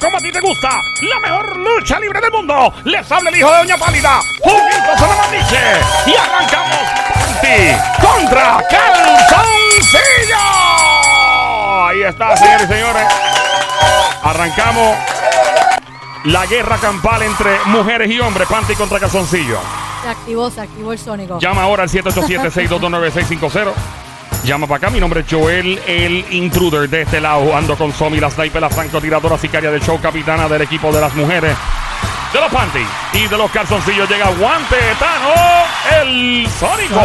como 0.00 0.16
a 0.16 0.20
ti 0.20 0.30
te 0.32 0.40
gusta. 0.40 0.80
La 1.02 1.20
mejor 1.20 1.56
lucha 1.56 1.98
libre 1.98 2.20
del 2.20 2.30
mundo. 2.30 2.72
Les 2.84 3.10
habla 3.10 3.30
el 3.30 3.36
hijo 3.36 3.50
de 3.50 3.58
Doña 3.58 3.76
Pálida. 3.76 4.20
Juguito 4.40 4.76
dice. 5.30 5.58
Y 6.06 6.14
arrancamos 6.14 6.78
Panty 7.14 7.76
contra 8.00 8.58
Calzoncillo. 8.68 10.36
Ahí 11.88 12.02
está, 12.02 12.36
señores 12.36 12.68
y 12.68 12.72
señores. 12.72 13.02
Arrancamos 14.22 14.96
la 16.24 16.46
guerra 16.46 16.76
campal 16.78 17.22
entre 17.22 17.58
mujeres 17.66 18.10
y 18.10 18.20
hombres. 18.20 18.48
Panty 18.48 18.74
contra 18.74 18.98
Calzoncillo. 19.00 19.60
Se 20.02 20.08
activó, 20.08 20.50
se 20.50 20.60
activó 20.60 20.92
el 20.92 20.98
sónico. 20.98 21.38
Llama 21.40 21.62
ahora 21.62 21.82
al 21.84 21.88
787-622-9650. 21.88 23.72
Llama 24.46 24.68
para 24.68 24.78
acá, 24.78 24.90
mi 24.90 25.00
nombre 25.00 25.22
es 25.22 25.26
Joel, 25.28 25.82
el 25.88 26.24
intruder 26.30 26.88
de 26.88 27.02
este 27.02 27.20
lado. 27.20 27.56
Ando 27.56 27.76
con 27.76 27.92
Somi, 27.92 28.20
la 28.20 28.30
sniper, 28.30 28.62
la 28.62 28.70
francotiradora 28.70 29.36
sicaria 29.36 29.72
del 29.72 29.82
show, 29.82 30.00
capitana 30.00 30.48
del 30.48 30.62
equipo 30.62 30.92
de 30.92 31.00
las 31.00 31.12
mujeres. 31.16 31.56
De 32.32 32.40
los 32.40 32.52
panty 32.52 32.86
y 33.14 33.26
de 33.26 33.36
los 33.36 33.50
calzoncillos 33.50 34.08
llega 34.08 34.28
Guante 34.30 34.76
Tano, 35.00 35.34
el 36.00 36.48
Sónico. 36.60 37.00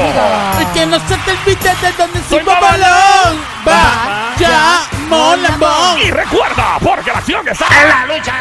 Que 0.72 0.86
no 0.86 1.00
se 1.00 1.18
te 1.18 1.32
olvide 1.32 1.76
de 1.82 1.92
dónde 1.98 2.20
Soy 2.30 2.42
subo 2.42 2.52
balón. 2.62 3.40
Vaya, 3.66 4.82
molambón. 5.10 6.00
Y 6.00 6.12
recuerda, 6.12 6.78
porque 6.84 7.12
la 7.12 7.18
acción 7.20 7.48
está 7.48 7.66
en 7.82 7.90
la 7.90 8.06
lucha. 8.06 8.41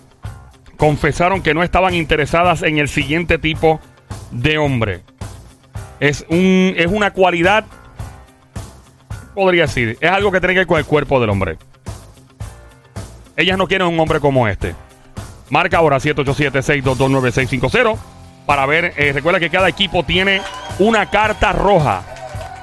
confesaron 0.79 1.43
que 1.43 1.53
no 1.53 1.63
estaban 1.63 1.93
interesadas 1.93 2.63
en 2.63 2.79
el 2.79 2.89
siguiente 2.89 3.37
tipo 3.37 3.83
de 4.31 4.57
hombre. 4.57 5.03
Es, 6.01 6.25
un, 6.31 6.73
es 6.79 6.87
una 6.87 7.11
cualidad, 7.11 7.67
podría 9.35 9.65
decir, 9.65 9.99
es 10.01 10.11
algo 10.11 10.33
que 10.33 10.41
tiene 10.41 10.55
que 10.55 10.61
ver 10.61 10.67
con 10.67 10.79
el 10.79 10.87
cuerpo 10.87 11.21
del 11.21 11.29
hombre. 11.29 11.59
Ellas 13.37 13.59
no 13.59 13.69
quieren 13.69 13.89
un 13.89 14.01
hombre 14.01 14.19
como 14.19 14.49
este. 14.49 14.75
Marca 15.51 15.79
ahora 15.79 15.99
787-622-9650 15.99 17.97
para 18.47 18.67
ver. 18.67 18.93
eh, 18.97 19.13
recuerda 19.13 19.41
que 19.41 19.51
cada 19.51 19.69
equipo 19.69 20.03
tiene 20.03 20.41
una 20.79 21.09
carta 21.11 21.53
roja. 21.53 22.03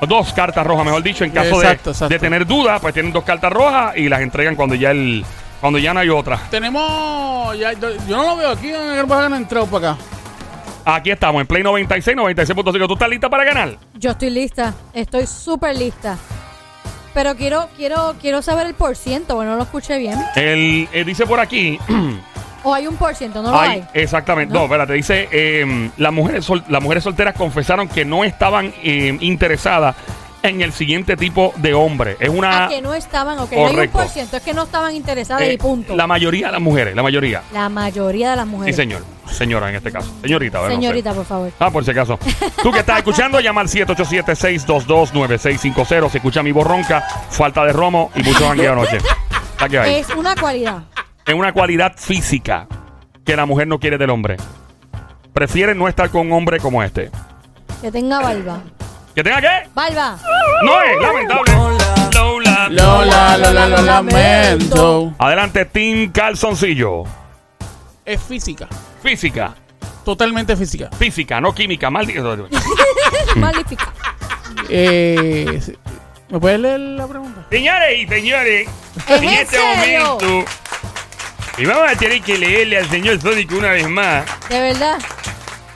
Dos 0.08 0.34
cartas 0.34 0.66
rojas, 0.66 0.86
mejor 0.86 1.04
dicho. 1.04 1.24
En 1.24 1.32
caso 1.32 1.60
de- 1.60 1.66
Exacto, 1.68 1.92
exacto. 1.92 2.10
de 2.14 2.20
tener 2.20 2.46
dudas, 2.48 2.82
pues 2.82 2.94
tienen 2.94 3.12
dos 3.14 3.24
cartas 3.24 3.52
rojas 3.54 3.96
y 3.98 4.10
las 4.10 4.22
entregan 4.22 4.56
cuando 4.56 4.74
ya 4.76 4.92
el 4.92 5.24
cuando 5.60 5.78
ya 5.78 5.94
no 5.94 6.00
hay 6.00 6.10
otra. 6.10 6.40
Tenemos. 6.50 7.56
ya- 7.58 7.74
yo 7.74 7.90
yo 8.08 8.18
no 8.18 8.24
lo 8.30 8.36
veo 8.38 8.50
aquí 8.52 8.70
en 8.70 8.98
el 8.98 9.06
bajan 9.06 9.34
entrado 9.36 9.68
para 9.68 9.92
acá. 9.92 10.02
Aquí 10.84 11.12
estamos, 11.12 11.40
en 11.42 11.46
Play 11.48 11.62
96, 11.62 12.18
96.5. 12.18 12.88
¿Tú 12.88 12.94
estás 12.94 13.08
lista 13.10 13.30
para 13.30 13.44
ganar? 13.44 13.78
Yo 13.94 14.10
estoy 14.12 14.32
lista, 14.32 14.74
estoy 14.94 15.28
súper 15.28 15.76
lista. 15.78 16.18
Pero 17.14 17.36
quiero, 17.36 17.68
quiero, 17.78 18.16
quiero 18.20 18.42
saber 18.42 18.66
el 18.66 18.74
por 18.74 18.96
ciento, 18.96 19.36
bueno, 19.36 19.52
no 19.52 19.58
lo 19.58 19.64
escuché 19.64 20.00
bien. 20.00 20.18
El, 20.36 20.88
eh, 20.92 21.04
dice 21.04 21.28
por 21.28 21.40
aquí. 21.40 21.78
O 22.64 22.74
hay 22.74 22.88
un 22.88 22.96
por 22.96 23.14
ciento, 23.16 23.42
no 23.42 23.52
lo 23.52 23.60
Ay, 23.60 23.84
hay. 23.94 24.02
exactamente. 24.02 24.54
No, 24.54 24.60
¿No? 24.62 24.66
espérate. 24.66 24.94
Dice, 24.94 25.28
eh, 25.32 25.90
las, 25.98 26.14
mujeres 26.14 26.46
sol- 26.46 26.64
las 26.70 26.82
mujeres 26.82 27.04
solteras 27.04 27.36
confesaron 27.36 27.88
que 27.88 28.06
no 28.06 28.24
estaban 28.24 28.74
eh, 28.84 29.16
interesadas 29.22 29.96
en 30.44 30.62
el 30.62 30.72
siguiente 30.74 31.16
tipo 31.18 31.54
de 31.58 31.74
hombre. 31.76 32.18
Es 32.20 32.30
una... 32.30 32.66
Ah, 32.66 32.70
que 32.70 32.82
no 32.82 32.96
estaban, 32.96 33.38
ok, 33.38 33.52
no 33.52 33.58
hay 33.58 33.64
un 33.66 33.72
Correcto. 33.74 34.00
por 34.00 34.08
ciento, 34.08 34.38
es 34.38 34.44
que 34.44 34.56
no 34.56 34.64
estaban 34.64 34.96
interesadas 34.96 35.44
eh, 35.44 35.54
y 35.54 35.58
punto. 35.58 35.96
La 35.96 36.08
mayoría 36.08 36.48
de 36.48 36.54
las 36.54 36.62
mujeres, 36.62 36.96
la 36.96 37.04
mayoría. 37.04 37.44
La 37.54 37.70
mayoría 37.70 38.32
de 38.32 38.36
las 38.38 38.46
Sí, 38.46 38.52
mujeres. 38.52 38.76
señor. 38.76 39.04
Señora, 39.32 39.70
en 39.70 39.76
este 39.76 39.92
caso. 39.92 40.12
Señorita, 40.22 40.58
¿verdad? 40.60 40.76
No 40.76 40.82
sé. 40.82 40.86
Señorita, 40.88 41.14
por 41.14 41.26
favor. 41.26 41.52
Ah, 41.60 41.70
por 41.70 41.86
si 41.86 41.92
acaso. 41.92 42.18
Tú 42.64 42.72
que 42.72 42.80
estás 42.80 42.98
escuchando, 42.98 43.40
llama 43.40 43.62
al 43.62 43.68
787-622-9650. 43.70 46.10
Se 46.10 46.18
escucha 46.18 46.42
mi 46.44 46.52
borronca, 46.52 47.02
falta 47.30 47.64
de 47.66 47.72
romo 47.74 48.10
y 48.16 48.24
mucho 48.24 48.48
jangueo 48.48 48.74
anoche. 48.74 48.98
Es 49.86 50.10
una 50.16 50.36
cualidad. 50.36 50.80
Es 51.26 51.34
una 51.34 51.54
cualidad 51.54 51.94
física 51.98 52.68
que 53.26 53.36
la 53.36 53.46
mujer 53.46 53.68
no 53.68 53.80
quiere 53.80 53.98
del 53.98 54.10
hombre. 54.10 54.38
Prefiere 55.34 55.76
no 55.76 55.88
estar 55.88 56.10
con 56.10 56.28
un 56.28 56.34
hombre 56.34 56.60
como 56.60 56.84
este. 56.84 57.10
Que 57.82 57.92
tenga 57.92 58.20
barba. 58.20 58.62
¿Que 59.16 59.24
tenga 59.24 59.42
qué? 59.42 59.70
Barba. 59.74 60.18
No 60.64 60.82
es 60.82 61.02
lamentable. 61.02 61.54
Lola. 62.14 62.70
Lola, 62.70 63.38
Lola, 63.38 63.68
lo 63.68 63.82
lamento. 63.82 65.14
Adelante, 65.18 65.66
Team 65.66 66.12
Calzoncillo. 66.12 67.04
Es 68.06 68.22
física. 68.22 68.68
Física. 69.04 69.56
Totalmente 70.06 70.56
física. 70.56 70.90
Física, 70.98 71.40
no 71.42 71.54
química. 71.54 71.90
Maldito. 71.90 72.48
Magnífica. 73.36 73.94
Eh. 74.70 75.62
¿Me 76.30 76.40
puedes 76.40 76.60
leer 76.60 76.80
la 76.80 77.08
pregunta? 77.08 77.46
Señores 77.50 78.00
y 78.00 78.08
señores, 78.08 78.70
¿En 79.08 79.24
en 79.24 79.30
este 79.30 79.58
serio? 79.58 80.18
momento. 80.22 80.52
Y 81.58 81.66
vamos 81.66 81.92
a 81.92 81.96
tener 81.96 82.22
que 82.22 82.38
leerle 82.38 82.78
al 82.78 82.90
señor 82.90 83.22
Sónico 83.22 83.56
una 83.56 83.72
vez 83.72 83.88
más. 83.88 84.24
De 84.50 84.60
verdad. 84.62 84.98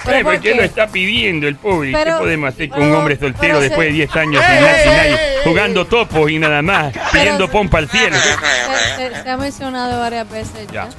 ¿Pero 0.06 0.24
por 0.24 0.40
qué? 0.40 0.54
lo 0.54 0.62
está 0.64 0.88
pidiendo 0.88 1.48
el 1.48 1.56
pobre. 1.56 1.92
¿Qué 1.92 1.98
Pero- 1.98 2.20
podemos 2.20 2.50
hacer 2.54 2.70
con 2.70 2.80
pero- 2.80 2.92
un 2.92 2.98
hombre 2.98 3.18
soltero 3.18 3.40
pero 3.42 3.56
se- 3.58 3.64
después 3.70 3.88
de 3.88 3.94
10 3.94 4.16
años 4.16 4.44
¡Ey, 4.48 4.58
sin 4.58 4.92
ey, 4.92 4.98
nadie, 4.98 5.14
ey! 5.14 5.38
jugando 5.44 5.86
topos 5.88 6.30
y 6.32 6.38
nada 6.38 6.62
más, 6.62 6.94
pidiendo 7.12 7.50
pompa 7.50 7.80
al 7.80 7.90
cielo? 7.90 8.16
Se, 8.18 8.96
se- 9.16 9.24
se 9.24 9.30
ha 9.30 9.38
mencionado 9.38 10.00
varias 10.00 10.30
veces 10.30 10.68
Ya. 10.72 10.86
ya. 10.86 10.90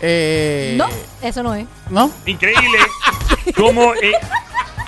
Eh, 0.00 0.74
No, 0.76 0.86
eso 1.22 1.42
no 1.42 1.54
es. 1.54 1.66
¿No? 1.90 2.10
Increíble 2.26 2.78
cómo, 3.56 3.94
eh, 3.94 4.12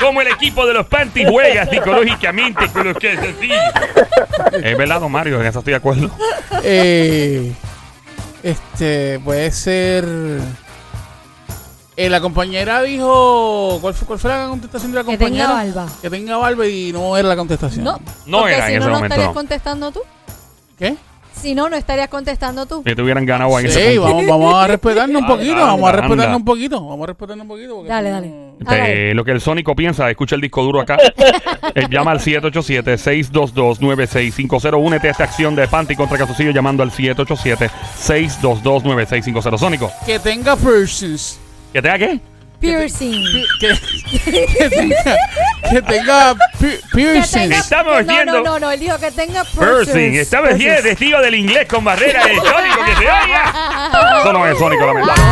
cómo 0.01 0.21
el 0.21 0.29
equipo 0.29 0.67
de 0.67 0.75
los 0.75 0.87
panty 0.87 1.25
juega 1.25 1.67
psicológicamente 1.67 2.69
con 2.69 2.85
los 2.89 2.97
calzoncillos. 2.99 3.59
Es 4.63 4.77
verdad, 4.79 5.01
don 5.01 5.13
Mario, 5.13 5.41
en 5.41 5.47
eso 5.47 5.59
estoy 5.61 5.73
de 5.73 5.77
acuerdo. 5.77 6.11
Eh, 6.63 7.53
este, 8.43 9.19
puede 9.21 9.51
ser. 9.51 10.05
Eh, 11.97 12.11
la 12.11 12.21
compañera 12.21 12.83
dijo. 12.83 13.79
¿cuál 13.81 13.95
fue, 13.95 14.07
¿Cuál 14.07 14.19
fue 14.19 14.31
la 14.31 14.49
contestación 14.49 14.91
de 14.93 14.99
la 14.99 15.05
Que 15.05 15.17
tenga 15.17 15.47
compañera? 15.47 15.75
barba. 15.83 15.93
Que 16.03 16.11
tenga 16.11 16.37
barba 16.37 16.67
y 16.67 16.93
no 16.93 17.17
era 17.17 17.29
la 17.29 17.37
contestación. 17.37 17.85
No. 17.85 18.01
No 18.27 18.39
porque 18.41 18.55
era 18.55 18.67
si 18.67 18.73
en 18.73 18.79
no, 18.81 18.85
ese 18.85 18.91
no 18.91 18.95
momento, 18.97 19.15
estarías 19.15 19.29
no. 19.29 19.35
contestando 19.35 19.93
tú. 19.93 20.01
¿Qué? 20.79 20.97
Si 21.41 21.55
no, 21.55 21.69
no 21.69 21.77
estarías 21.77 22.09
contestando 22.09 22.65
tú. 22.67 22.83
Que 22.83 22.95
te 22.97 23.03
hubieran 23.03 23.25
ganado 23.27 23.55
ahí 23.57 23.69
Sí, 23.69 23.79
ese 23.79 23.97
punto. 24.01 24.15
vamos, 24.15 24.27
vamos 24.27 24.55
a 24.55 24.67
respetarnos 24.69 25.23
un 25.23 25.29
poquito. 25.29 25.53
anda, 25.53 25.65
vamos 25.67 25.85
a 25.85 25.89
anda. 25.91 26.01
respetarnos 26.03 26.37
un 26.39 26.45
poquito. 26.45 26.81
Vamos 26.87 27.03
a 27.03 27.07
respetarnos 27.09 27.43
un 27.45 27.49
poquito. 27.49 27.75
porque 27.75 27.89
Dale, 27.89 28.11
dale. 28.11 28.35
Hágale. 28.67 29.15
lo 29.15 29.25
que 29.25 29.33
el 29.33 29.41
Sónico 29.41 29.75
piensa, 29.75 30.09
escucha 30.11 30.37
el 30.37 30.41
disco 30.41 30.63
duro 30.63 30.81
acá. 30.81 30.97
Eh, 31.75 31.87
llama 31.91 32.13
al 32.13 32.21
787-622-9650. 32.21 34.79
Únete 34.81 35.09
a 35.09 35.11
esta 35.11 35.25
acción 35.25 35.57
de 35.57 35.67
Panty 35.67 35.97
contra 35.97 36.17
Calzoncillo 36.19 36.51
llamando 36.53 36.83
al 36.85 36.91
787-622-9650. 36.93 39.59
Sónico, 39.59 39.91
Que 40.07 40.19
tenga 40.19 40.57
persons. 40.57 41.39
¿que 41.73 41.83
tenga 41.83 41.99
qué? 41.99 42.21
Piercing. 42.65 43.23
Que, 43.61 43.75
que 44.59 44.71
tenga. 44.71 45.17
Que 45.71 45.83
tenga 45.83 46.35
pi- 46.35 46.67
Que 46.69 46.81
piercings. 46.95 47.33
tenga- 47.33 47.59
Estamos 47.59 48.05
no, 48.07 48.13
viendo- 48.13 48.33
no, 48.33 48.43
no, 48.43 48.59
no, 48.59 48.71
él 48.71 48.81
dijo 48.81 48.99
que 48.99 49.11
tenga 49.11 49.45
Pursing. 49.45 49.85
piercings. 49.93 50.19
Estamos 50.19 50.49
Piercings. 50.55 50.83
testigo 50.83 51.21
del 51.21 51.35
inglés 51.35 51.67
con 51.69 51.85
barrera 51.85 52.25
del 52.27 52.37
Sónico 52.37 52.85
que 52.87 52.93
se 52.97 53.01
oiga. 53.01 53.91
Eso 54.21 54.33
no 54.33 54.47
es 54.47 54.59
Sónico, 54.59 54.87
lamentable. 54.87 55.23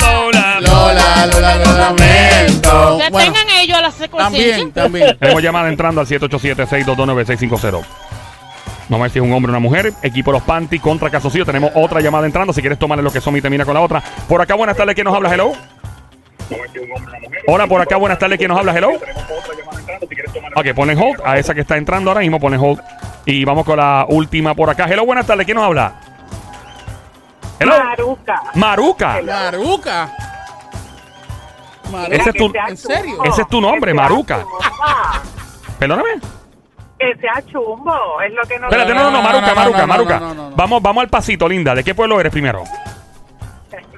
Lola. 0.00 0.60
Lola, 0.60 1.26
Lola, 1.26 1.54
lo 1.56 1.72
lamento. 1.78 2.98
Que 2.98 3.10
Bueno, 3.10 3.32
tengan 3.32 3.50
ellos 3.60 3.78
a 3.78 3.82
la 3.82 3.90
secuencia. 3.90 4.24
también, 4.24 4.72
también. 4.72 5.16
Tenemos 5.20 5.42
llamada 5.42 5.68
entrando 5.68 6.00
al 6.00 6.06
787-622-9650. 6.06 7.84
Vamos 8.88 9.00
a 9.00 9.02
ver 9.04 9.10
si 9.12 9.18
es 9.20 9.24
un 9.24 9.32
hombre 9.32 9.50
o 9.50 9.52
una 9.52 9.60
mujer. 9.60 9.92
Equipo 10.02 10.32
Los 10.32 10.42
Panty 10.42 10.78
contra 10.78 11.08
Casocillo. 11.10 11.46
Tenemos 11.46 11.70
otra 11.74 12.00
llamada 12.00 12.26
entrando. 12.26 12.52
Si 12.52 12.60
quieres 12.60 12.78
tomarle 12.78 13.02
lo 13.02 13.12
que 13.12 13.20
son 13.20 13.36
y 13.36 13.40
termina 13.40 13.64
con 13.64 13.74
la 13.74 13.80
otra. 13.80 14.02
Por 14.28 14.40
acá, 14.42 14.54
buenas 14.54 14.76
tardes. 14.76 14.94
¿Quién 14.94 15.04
nos 15.06 15.14
habla? 15.14 15.32
Hello. 15.32 15.52
Hola, 17.46 17.66
por 17.66 17.80
acá, 17.80 17.96
buenas 17.96 18.18
tardes. 18.18 18.38
¿Quién 18.38 18.48
nos 18.48 18.58
habla? 18.58 18.72
Hello. 18.76 18.90
Ok, 20.56 20.66
ponen 20.74 20.98
hold. 20.98 21.20
A 21.24 21.38
esa 21.38 21.54
que 21.54 21.60
está 21.60 21.76
entrando 21.76 22.10
ahora 22.10 22.20
mismo, 22.20 22.38
ponen 22.40 22.60
hold. 22.60 22.80
Y 23.26 23.44
vamos 23.44 23.64
con 23.64 23.76
la 23.76 24.06
última 24.08 24.54
por 24.54 24.70
acá. 24.70 24.86
Hello, 24.88 25.04
buenas 25.06 25.26
tardes. 25.26 25.44
¿Quién 25.44 25.56
nos 25.56 25.64
habla? 25.64 25.94
Hello. 27.58 27.78
Maruca. 27.78 28.42
Maruca. 28.54 29.20
Maruca. 29.22 30.10
Maruca. 31.90 32.16
Ese 32.16 32.30
es 32.30 32.36
tu, 32.36 32.52
¿En 32.68 32.76
serio? 32.76 33.24
ese 33.24 33.42
es 33.42 33.48
tu 33.48 33.60
nombre, 33.60 33.92
Maruca. 33.94 34.44
Perdóname. 35.78 36.10
Que 36.98 37.16
sea 37.16 37.42
chumbo, 37.50 38.20
es 38.24 38.32
lo 38.32 38.42
que 38.42 38.58
no 38.60 38.66
Espérate, 38.68 38.94
no, 38.94 39.04
no, 39.04 39.10
no, 39.10 39.22
Maruca, 39.22 39.54
Maruca, 39.54 39.78
no, 39.78 39.80
no, 39.80 39.86
Maruca. 39.88 40.20
no, 40.20 40.34
no, 40.34 40.50
no. 40.50 40.56
Vamos, 40.56 40.80
vamos 40.80 41.02
al 41.02 41.08
pasito, 41.08 41.48
linda. 41.48 41.74
¿De 41.74 41.82
qué 41.82 41.94
pueblo 41.94 42.20
eres 42.20 42.30
primero? 42.32 42.62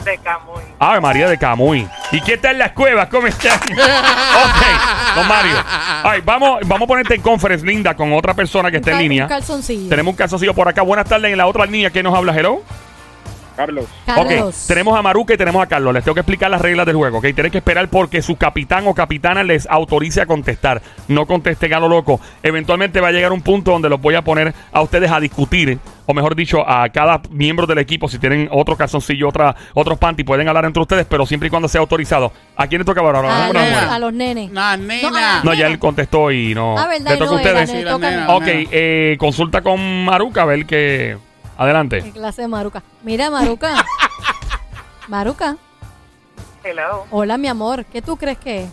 De 0.04 0.18
Camuy. 0.18 0.62
Ave 0.78 1.00
María 1.00 1.28
de 1.28 1.38
Camuy. 1.38 1.88
¿Y 2.12 2.20
qué 2.20 2.36
tal 2.36 2.58
las 2.58 2.72
cuevas? 2.72 3.08
¿Cómo 3.08 3.26
están? 3.26 3.58
ok, 3.62 5.16
don 5.16 5.28
Mario. 5.28 5.56
Ay, 6.02 6.20
vamos, 6.24 6.60
vamos 6.66 6.86
a 6.86 6.88
ponerte 6.88 7.14
en 7.14 7.22
conference, 7.22 7.64
linda, 7.64 7.94
con 7.94 8.12
otra 8.12 8.34
persona 8.34 8.70
que 8.70 8.76
Un 8.76 8.80
está 8.82 8.92
en 8.92 8.98
línea. 8.98 9.24
Un 9.24 9.28
calzoncillo. 9.28 9.88
Tenemos 9.88 10.12
un 10.12 10.16
calzoncillo 10.16 10.54
por 10.54 10.68
acá. 10.68 10.82
Buenas 10.82 11.06
tardes. 11.06 11.32
En 11.32 11.38
la 11.38 11.46
otra 11.46 11.66
línea, 11.66 11.90
¿quién 11.90 12.04
nos 12.04 12.14
habla? 12.14 12.36
Hello. 12.36 12.62
Carlos, 13.54 13.86
Carlos. 14.06 14.54
Ok, 14.54 14.66
tenemos 14.68 14.98
a 14.98 15.02
Maruca 15.02 15.34
y 15.34 15.36
tenemos 15.36 15.62
a 15.62 15.66
Carlos. 15.66 15.94
Les 15.94 16.04
tengo 16.04 16.14
que 16.14 16.20
explicar 16.20 16.50
las 16.50 16.60
reglas 16.60 16.86
del 16.86 16.96
juego, 16.96 17.18
¿ok? 17.18 17.24
Tienen 17.34 17.50
que 17.50 17.58
esperar 17.58 17.88
porque 17.88 18.22
su 18.22 18.36
capitán 18.36 18.86
o 18.86 18.94
capitana 18.94 19.42
les 19.42 19.66
autorice 19.66 20.20
a 20.20 20.26
contestar. 20.26 20.82
No 21.08 21.26
contesten 21.26 21.74
a 21.74 21.80
lo 21.80 21.88
loco. 21.88 22.20
Eventualmente 22.42 23.00
va 23.00 23.08
a 23.08 23.12
llegar 23.12 23.32
un 23.32 23.42
punto 23.42 23.72
donde 23.72 23.88
los 23.88 24.00
voy 24.00 24.14
a 24.14 24.22
poner 24.22 24.54
a 24.72 24.82
ustedes 24.82 25.10
a 25.10 25.20
discutir, 25.20 25.78
o 26.06 26.14
mejor 26.14 26.34
dicho, 26.34 26.68
a 26.68 26.88
cada 26.90 27.20
miembro 27.30 27.66
del 27.66 27.78
equipo, 27.78 28.08
si 28.08 28.18
tienen 28.18 28.48
otro 28.50 28.76
calzoncillo, 28.76 29.28
otra, 29.28 29.54
otros 29.74 29.98
panty, 29.98 30.24
pueden 30.24 30.48
hablar 30.48 30.64
entre 30.64 30.82
ustedes, 30.82 31.06
pero 31.06 31.24
siempre 31.26 31.46
y 31.46 31.50
cuando 31.50 31.68
sea 31.68 31.80
autorizado. 31.80 32.32
¿A 32.56 32.66
quién 32.66 32.80
le 32.80 32.84
toca 32.84 33.00
ahora? 33.00 33.20
A, 33.20 33.94
¿A 33.94 33.98
los, 33.98 34.12
nenes. 34.12 34.50
No, 34.50 34.76
nena. 34.76 35.42
No, 35.42 35.54
ya 35.54 35.66
él 35.66 35.78
contestó 35.78 36.30
y 36.30 36.54
no. 36.54 36.76
Ah, 36.78 36.86
verdad, 36.86 37.12
¿Le 37.12 37.16
toca 37.16 37.30
no, 37.30 37.32
a 37.32 37.36
ustedes? 37.36 37.56
era, 37.56 37.66
Sí, 37.66 37.84
le 37.84 37.90
toca 37.90 38.10
nena. 38.10 38.34
Ok, 38.34 38.44
eh, 38.46 39.16
consulta 39.18 39.62
con 39.62 40.04
Maruca 40.04 40.42
a 40.42 40.46
ver 40.46 40.66
que. 40.66 41.16
Adelante. 41.56 42.02
Qué 42.02 42.10
clase 42.10 42.42
de 42.42 42.48
Maruca. 42.48 42.82
Mira, 43.02 43.30
Maruca. 43.30 43.84
Maruca. 45.08 45.56
Hello. 46.64 47.04
Hola, 47.10 47.36
mi 47.36 47.48
amor. 47.48 47.84
¿Qué 47.84 48.02
tú 48.02 48.16
crees 48.16 48.38
que 48.38 48.62
es? 48.64 48.68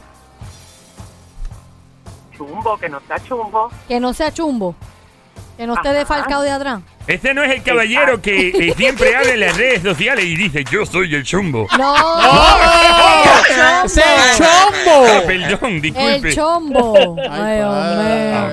Chumbo, 2.35 2.77
que 2.77 2.89
no 2.89 2.99
sea 3.07 3.19
chumbo. 3.19 3.69
Que 3.87 3.99
no 3.99 4.13
sea 4.13 4.33
chumbo. 4.33 4.75
Que 5.57 5.67
no 5.67 5.73
esté 5.75 5.89
Ajá. 5.89 5.97
defalcado 5.99 6.41
de 6.41 6.51
atrás. 6.51 6.81
Este 7.05 7.33
no 7.33 7.43
es 7.43 7.51
el 7.51 7.61
caballero 7.63 8.21
que 8.21 8.49
eh, 8.49 8.73
siempre 8.77 9.15
habla 9.15 9.33
en 9.33 9.39
las 9.41 9.57
redes 9.57 9.81
sociales 9.83 10.25
y 10.25 10.35
dice: 10.35 10.63
Yo 10.71 10.85
soy 10.85 11.13
el 11.13 11.23
chumbo. 11.23 11.67
No. 11.77 11.93
¡Oh! 11.93 13.41
¡Ese 13.85 13.99
es 13.99 14.05
Ah, 14.05 14.33
chombo! 14.37 15.27
perdón, 15.27 15.81
disculpe. 15.81 16.29
El 16.29 16.35
chombo. 16.35 17.15
Ay, 17.29 17.61
hombre. 17.61 18.33
Ah, 18.33 18.49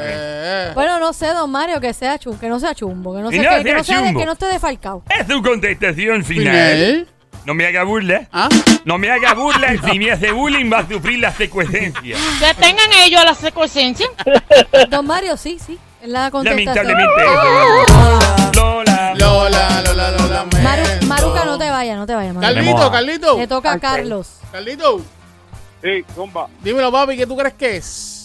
Bueno, 0.75 0.99
no 0.99 1.13
sé, 1.13 1.27
don 1.29 1.51
Mario, 1.51 1.81
que 1.81 1.93
sea 1.93 2.19
chumbo, 2.19 2.39
que 2.39 2.49
no 2.49 2.59
sea 2.61 2.75
chumbo, 2.75 3.15
que 3.15 3.21
no, 3.23 3.31
sea, 3.31 3.43
no 3.59 3.65
que, 3.65 3.75
no 3.75 3.85
sea 3.85 4.03
de- 4.03 4.15
que 4.15 4.27
no 4.27 4.33
esté 4.33 4.47
defalcado. 4.47 5.03
Es 5.09 5.27
su 5.27 5.43
contestación 5.43 6.25
final. 6.25 6.53
Final. 6.55 7.09
No 7.45 7.55
me 7.55 7.67
haga 7.67 7.83
burla. 7.85 8.29
¿Ah? 8.31 8.49
No 8.85 8.99
me 8.99 9.11
haga 9.11 9.33
burla. 9.35 9.69
Si 9.91 9.99
me 9.99 10.11
hace 10.13 10.33
bullying, 10.33 10.71
va 10.71 10.81
a 10.81 10.89
sufrir 10.89 11.19
la 11.19 11.33
secuencia. 11.33 11.93
Que 12.41 12.55
tengan 12.61 12.93
ellos 13.05 13.25
la 13.25 13.35
secuencia. 13.35 13.89
Don 14.91 15.07
Mario, 15.07 15.37
sí, 15.37 15.59
sí. 15.65 15.79
La 16.03 16.31
contestación. 16.31 16.87
Lamentablemente 16.87 17.23
eso. 17.25 18.53
Lola. 18.55 19.15
Lola, 19.17 19.83
Lola, 19.83 20.11
Lola. 20.13 20.45
Maru- 20.63 21.07
Maruca, 21.07 21.45
no 21.45 21.59
te 21.59 21.71
vayas, 21.71 21.97
no 21.97 22.07
te 22.07 22.15
vayas, 22.15 22.35
Maruca. 22.35 22.55
Tenemos 22.55 22.75
Carlito, 22.91 22.93
Carlito. 22.93 23.39
Le 23.39 23.47
toca 23.47 23.73
a. 23.73 23.79
Carlos. 23.81 24.29
Carlito, 24.53 25.01
sí, 25.83 26.05
zumba, 26.15 26.49
dímelo, 26.63 26.93
papi, 26.93 27.17
¿qué 27.17 27.27
tú 27.27 27.37
crees 27.37 27.55
que 27.55 27.77
es? 27.79 28.18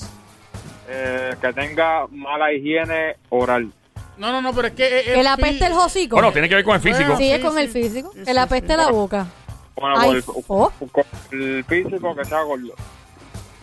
Eh, 0.87 1.35
que 1.41 1.53
tenga 1.53 2.05
mala 2.11 2.51
higiene 2.53 3.17
oral. 3.29 3.71
No, 4.17 4.31
no, 4.31 4.41
no, 4.41 4.53
pero 4.53 4.67
es 4.67 4.73
que. 4.75 4.99
eh, 5.13 5.27
apeste 5.27 5.65
el 5.65 5.73
hocico. 5.73 6.15
Bueno, 6.15 6.31
tiene 6.31 6.47
que 6.47 6.55
ver 6.55 6.63
con 6.63 6.75
el 6.75 6.81
físico. 6.81 7.17
Sí, 7.17 7.31
es 7.31 7.39
con 7.43 7.57
el 7.57 7.69
físico. 7.69 8.11
Sí, 8.13 8.19
Que 8.19 8.25
sí, 8.25 8.33
le 8.33 8.39
apeste 8.39 8.77
la 8.77 8.89
boca. 8.89 9.25
Bueno, 9.75 9.95
Ay, 9.97 10.21
por 10.21 10.35
el, 10.37 10.43
por 10.45 11.05
el 11.31 11.63
físico 11.65 12.15
que 12.15 12.25
sea 12.25 12.41
gordo. 12.43 12.73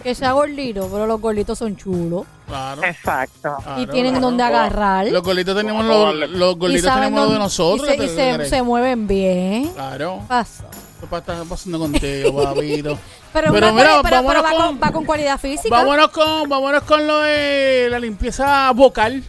Que 0.02 0.14
sea 0.14 0.32
gordito, 0.32 0.88
pero 0.90 1.06
los 1.06 1.20
gorditos 1.20 1.58
son 1.58 1.76
chulos. 1.76 2.24
Claro. 2.48 2.82
Exacto. 2.82 3.56
y 3.76 3.86
tienen 3.86 4.12
claro. 4.14 4.26
donde 4.26 4.42
agarrar. 4.42 5.06
Los 5.08 5.22
golitos 5.22 5.54
tenemos 5.54 5.84
los, 5.84 6.30
los 6.30 6.82
saben 6.82 7.04
tenemos 7.10 7.32
de 7.32 7.38
nosotros. 7.38 7.86
Y 7.86 7.90
se, 7.92 7.96
¿qué 7.98 8.04
y 8.06 8.08
se- 8.08 8.44
se 8.46 8.62
mueven 8.62 9.06
bien. 9.06 9.68
Claro. 9.74 10.22
Pasa. 10.26 10.64
¿Qué 11.08 11.16
está 11.16 11.44
pasando 11.48 11.78
contigo, 11.78 12.42
papito? 12.44 12.98
Pero, 13.32 13.52
Pero 13.52 13.68
una 13.68 13.72
mira, 13.72 14.02
pero- 14.02 14.26
pero 14.26 14.42
va, 14.42 14.50
con- 14.50 14.58
con, 14.60 14.80
va 14.82 14.92
con 14.92 15.04
cualidad 15.04 15.38
física. 15.38 15.68
Vámonos 15.70 16.08
con, 16.10 16.48
vámonos 16.48 16.82
con 16.82 17.06
lo 17.06 17.20
de 17.20 17.86
la 17.88 17.98
limpieza 18.00 18.72
vocal. 18.72 19.22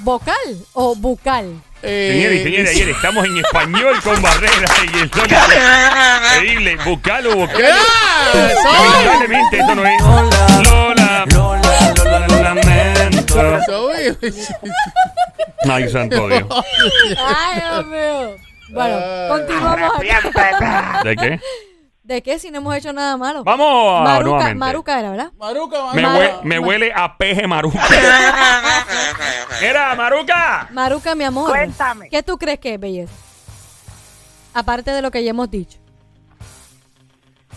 ¿Vocal 0.00 0.34
o 0.72 0.94
bucal? 0.96 1.60
Eh, 1.82 2.10
Señores 2.14 2.40
y 2.40 2.42
señores, 2.42 2.70
ayer 2.70 2.88
estamos 2.96 3.24
en 3.26 3.38
español 3.38 3.94
con 4.02 4.20
barreras 4.20 4.70
y 4.92 4.98
el 4.98 5.10
sonido. 5.10 5.38
Increíble. 6.34 6.76
Bucal 6.84 7.26
o 7.28 7.36
vocal. 7.36 7.64
No 9.76 9.86
es. 9.86 10.02
Lola. 10.68 11.24
Lola, 11.32 11.94
Lola, 12.26 12.42
lamento. 12.42 13.58
Ay, 15.70 15.88
santo 15.90 16.28
Dios. 16.28 16.44
Ay, 17.18 17.60
Dios 17.60 17.86
mío. 17.86 18.47
Bueno, 18.70 18.96
Ah. 19.00 19.26
continuamos 19.30 19.92
acá. 19.96 21.00
¿De 21.04 21.16
qué? 21.16 21.40
¿De 22.02 22.22
qué 22.22 22.38
si 22.38 22.50
no 22.50 22.58
hemos 22.58 22.74
hecho 22.74 22.92
nada 22.92 23.16
malo? 23.18 23.44
Vamos 23.44 24.00
a 24.00 24.04
Maruca, 24.04 24.22
nuevamente. 24.30 24.54
Maruca 24.58 24.98
era, 24.98 25.10
¿verdad? 25.10 25.32
Maruca, 25.38 25.92
Me, 25.92 26.02
Maruca. 26.02 26.24
hue- 26.24 26.42
me 26.42 26.58
huele 26.58 26.92
a 26.94 27.16
peje 27.18 27.46
maruca. 27.46 27.82
Mira, 29.60 29.94
maruca. 29.94 30.68
Maruca, 30.70 31.14
mi 31.14 31.24
amor. 31.24 31.50
Cuéntame. 31.50 32.08
¿Qué 32.08 32.22
tú 32.22 32.38
crees 32.38 32.58
que 32.60 32.74
es 32.74 32.80
belleza? 32.80 33.12
Aparte 34.54 34.90
de 34.90 35.02
lo 35.02 35.10
que 35.10 35.22
ya 35.22 35.30
hemos 35.30 35.50
dicho. 35.50 35.78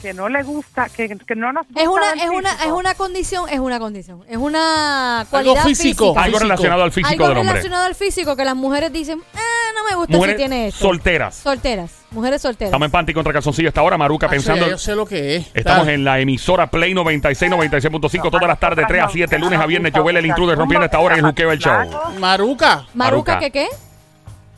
Que 0.02 0.14
no 0.14 0.30
le 0.30 0.42
gusta, 0.44 0.90
que, 0.90 1.16
que 1.18 1.36
no 1.36 1.54
nos 1.54 1.68
gusta 1.68 1.82
Es 1.82 1.88
una, 1.88 2.12
es 2.14 2.30
una, 2.30 2.52
es 2.66 2.72
una 2.72 2.94
condición, 2.96 3.48
es 3.50 3.60
una 3.60 3.80
condición. 3.80 4.24
Es 4.28 4.38
una 4.38 5.26
cualidad 5.30 5.64
físico. 5.64 6.06
física. 6.14 6.24
Algo 6.24 6.40
relacionado 6.40 6.84
al 6.84 6.92
físico 6.92 7.12
Algo 7.12 7.28
del 7.30 7.38
hombre. 7.38 7.54
relacionado 7.54 7.86
al 7.86 7.96
físico 7.96 8.36
que 8.36 8.44
las 8.46 8.56
mujeres 8.56 8.92
dicen, 8.92 9.22
ah, 9.36 9.40
no 9.76 9.84
me 9.90 9.96
gusta 9.96 10.14
Mujeres 10.18 10.36
si 10.36 10.38
tiene 10.40 10.68
esto. 10.68 10.80
solteras. 10.80 11.36
Solteras. 11.36 11.92
Mujeres 12.12 12.42
solteras. 12.42 12.70
Estamos 12.70 12.86
en 12.88 12.92
Panty 12.92 13.14
contra 13.14 13.32
Calzoncillo 13.32 13.68
esta 13.70 13.84
hora, 13.84 13.98
Maruca, 13.98 14.26
Ah, 14.26 14.30
pensando. 14.30 14.68
Yo 14.68 14.78
sé 14.78 14.96
lo 14.96 15.06
que 15.06 15.36
es. 15.38 15.48
Estamos 15.54 15.86
Dale. 15.86 15.94
en 15.94 16.04
la 16.04 16.20
emisora 16.20 16.68
Play 16.72 16.94
96, 16.94 17.52
96.5 17.52 18.30
todas 18.32 18.48
las 18.48 18.60
tardes, 18.60 18.86
3 18.88 19.04
a 19.04 19.08
7, 19.10 19.38
lunes 19.40 19.60
a 19.60 19.66
viernes. 19.68 19.94
Joel 19.96 20.18
el 20.18 20.26
intruder 20.26 20.58
rompiendo 20.58 20.86
esta 20.86 21.00
hora 21.00 21.16
en 21.16 21.20
el 21.24 21.30
juqueo 21.32 21.52
el 21.52 21.60
show. 21.60 21.72
Maruca. 21.74 22.18
Maruca, 22.20 22.86
Maruca. 22.96 23.40
¿qué 23.40 23.52
qué? 23.52 23.68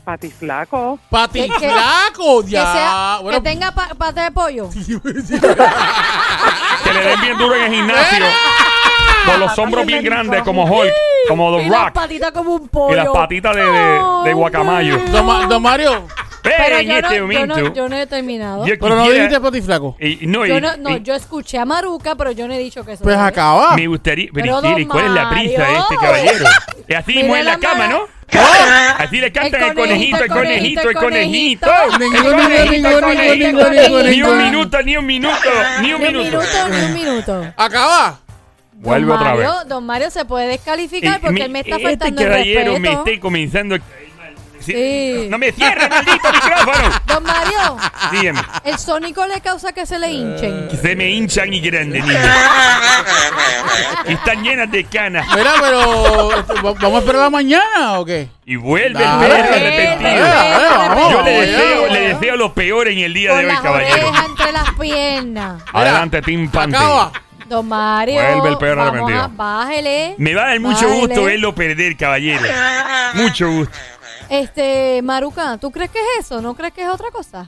Patiflaco. 0.04 1.00
Pati 1.10 1.42
Que- 1.42 1.48
que- 1.60 1.68
ya. 2.48 2.74
sea, 2.74 3.18
Bueno, 3.22 3.38
que 3.42 3.50
tenga 3.50 3.72
pa- 3.72 3.90
pata 3.98 4.24
de 4.24 4.32
pollo. 4.32 4.70
Que 6.83 6.94
le 6.94 7.02
den 7.02 7.22
bien 7.22 7.38
duro 7.38 7.56
en 7.56 7.64
el 7.64 7.74
gimnasio. 7.74 8.26
Con 9.26 9.40
los 9.40 9.57
hombros 9.57 9.86
bien 9.86 10.04
grandes, 10.04 10.44
como 10.44 10.66
Hulk, 10.66 10.92
como 11.30 11.56
The 11.57 11.64
y 11.64 11.69
las 11.69 11.86
Rock. 11.86 11.94
patitas 11.94 12.31
como 12.33 12.56
un 12.56 12.68
pollo. 12.68 12.94
Y 12.94 12.95
las 12.98 13.07
patitas 13.07 13.56
de, 13.56 13.62
de, 13.64 14.02
de 14.26 14.33
guacamayo. 14.33 14.95
Ay, 15.06 15.12
don, 15.12 15.50
don 15.50 15.62
Mario. 15.62 16.06
Pero 16.44 16.56
Pero 16.57 16.78
en 16.80 16.88
yo, 16.88 16.95
este 16.97 17.07
no, 17.07 17.16
yo, 17.16 17.21
momento. 17.21 17.56
no, 17.62 17.73
yo 17.73 17.90
no 17.90 17.95
he 17.97 18.06
terminado. 18.06 18.66
yo 18.68 18.73
Pero 18.80 18.95
no 18.95 19.04
quisiera- 19.04 19.23
dijiste 19.23 19.42
pati 19.42 19.62
flaco. 19.62 19.95
y- 20.00 20.28
no, 20.28 20.45
Yo 20.45 20.57
y- 20.57 20.62
no, 20.62 20.76
no, 20.78 20.97
y- 20.97 21.02
yo 21.02 21.16
escuché 21.16 21.57
a 21.57 21.64
Maruca, 21.66 22.16
pero 22.16 22.31
yo 22.31 22.47
no 22.50 22.54
he 22.54 22.59
dicho 22.59 22.83
que 22.83 22.92
eso 22.94 23.04
Pues 23.04 23.16
es. 23.16 23.21
acaba. 23.21 23.76
Me 23.78 23.88
gustaría. 23.88 24.28
Pero, 24.33 24.44
Pero, 24.44 24.62
don 24.62 24.83
¿cuál 24.85 25.06
es 25.06 25.12
la 25.12 25.30
prisa 25.30 25.64
de 25.64 25.73
este 25.78 25.95
Mario. 25.95 26.00
caballero? 26.02 26.45
Y 26.88 26.94
así 26.95 27.14
Mira 27.16 27.28
mueve 27.28 27.44
la 27.45 27.52
la 27.54 27.59
cama, 27.59 27.78
mala- 27.88 27.90
¿no? 27.94 28.07
Así 28.97 29.18
le 29.21 29.31
cantan 29.31 29.62
el 29.62 29.69
El 29.69 29.76
conejito, 29.76 30.23
el 30.23 30.30
conejito, 30.30 30.81
conejito, 30.81 30.90
el 30.90 30.95
conejito. 30.95 31.68
conejito. 31.68 31.94
El 31.94 32.12
Ninguno, 32.12 32.31
conejito, 32.44 32.62
el 32.64 32.71
ninguno, 32.71 33.02
conejito. 33.02 33.35
ninguno, 33.45 33.69
ninguno, 33.69 34.04
Ni 34.04 34.21
un 34.23 34.38
minuto, 34.44 34.81
ni 34.83 34.97
un 34.97 35.06
minuto, 35.06 35.38
ni 35.45 35.76
un 35.78 35.81
Ni 35.83 35.94
un 35.94 36.02
minuto. 36.02 36.23
minuto, 36.40 36.69
ni 36.69 36.85
un 36.85 36.94
minuto. 36.94 37.54
Acaba. 37.56 38.19
Vuelve 38.73 39.07
don 39.07 39.16
otra 39.18 39.35
vez. 39.35 39.47
Mario, 39.47 39.66
Don 39.69 39.85
Mario 39.85 40.09
se 40.12 40.26
puede 40.26 40.47
descalificar 40.47 41.21
porque 41.21 41.35
mi- 41.35 41.42
él 41.42 41.52
me 41.52 41.59
está 41.59 41.76
este 41.76 41.88
faltando 41.88 42.21
el 42.21 42.28
caballero 42.28 42.80
me 42.80 42.90
respeto. 42.90 43.04
está 43.07 43.21
comenzando 43.21 43.76
a. 43.76 43.80
Sí. 44.66 44.74
Sí. 44.74 45.28
No 45.30 45.38
me 45.38 45.52
cierre, 45.52 45.88
maldito 45.90 46.32
micrófono. 46.32 46.90
Don 47.08 47.24
Mario, 47.24 47.78
Dígame. 48.12 48.42
el 48.64 48.78
sónico 48.80 49.26
le 49.26 49.42
causa 49.42 49.74
que 49.74 49.86
se 49.86 50.00
le 50.00 50.12
hinchen. 50.12 50.70
Se 50.82 50.96
me 50.96 51.10
hinchan 51.10 51.54
y 51.54 51.60
grandes, 51.60 52.04
niña. 52.06 52.36
Están 54.08 54.44
llenas 54.44 54.72
de 54.72 54.84
canas. 54.86 55.26
Mira, 55.36 55.52
pero. 55.60 56.40
este, 56.40 56.54
¿va- 56.54 56.74
¿Vamos 56.74 56.96
a 56.96 57.00
esperar 57.00 57.22
la 57.24 57.30
mañana 57.30 58.00
o 58.00 58.06
qué? 58.06 58.28
Y 58.46 58.56
vuelve 58.56 59.04
el 59.04 59.20
perro 59.20 59.34
arrepentido. 59.36 60.26
dale, 60.26 61.12
Yo 61.12 61.22
le 61.24 61.32
deseo, 61.32 61.88
le 61.88 62.00
deseo 62.14 62.36
lo 62.36 62.54
peor 62.54 62.88
en 62.88 63.00
el 63.00 63.14
día 63.14 63.30
Con 63.30 63.40
de 63.40 63.46
hoy, 63.46 63.52
las 63.52 63.62
caballero. 63.62 64.08
orejas 64.08 64.26
entre 64.30 64.52
las 64.52 64.70
piernas. 64.80 65.64
Adelante, 65.74 66.22
Tim 66.22 66.50
Pante. 66.50 66.78
Acaba. 66.78 67.12
Don 67.48 67.68
Mario, 67.68 68.22
Vuelve 68.22 68.50
el 68.50 68.58
perro 68.58 68.78
vamos 68.78 68.94
arrepentido. 68.94 69.22
a, 69.24 69.28
bájele. 69.28 70.16
Me 70.18 70.34
va 70.34 70.44
a 70.44 70.48
dar 70.48 70.60
mucho 70.62 70.86
Bájele. 70.88 71.00
gusto 71.02 71.24
verlo 71.26 71.54
perder, 71.54 71.98
caballero. 71.98 72.42
Mucho 73.16 73.50
gusto. 73.52 73.78
Este, 74.33 75.04
Maruca, 75.04 75.59
¿tú 75.59 75.69
crees 75.69 75.92
que 75.92 75.99
es 75.99 76.25
eso? 76.25 76.42
¿No 76.42 76.56
crees 76.56 76.73
que 76.73 76.81
es 76.81 76.90
otra 76.90 77.11
cosa? 77.11 77.45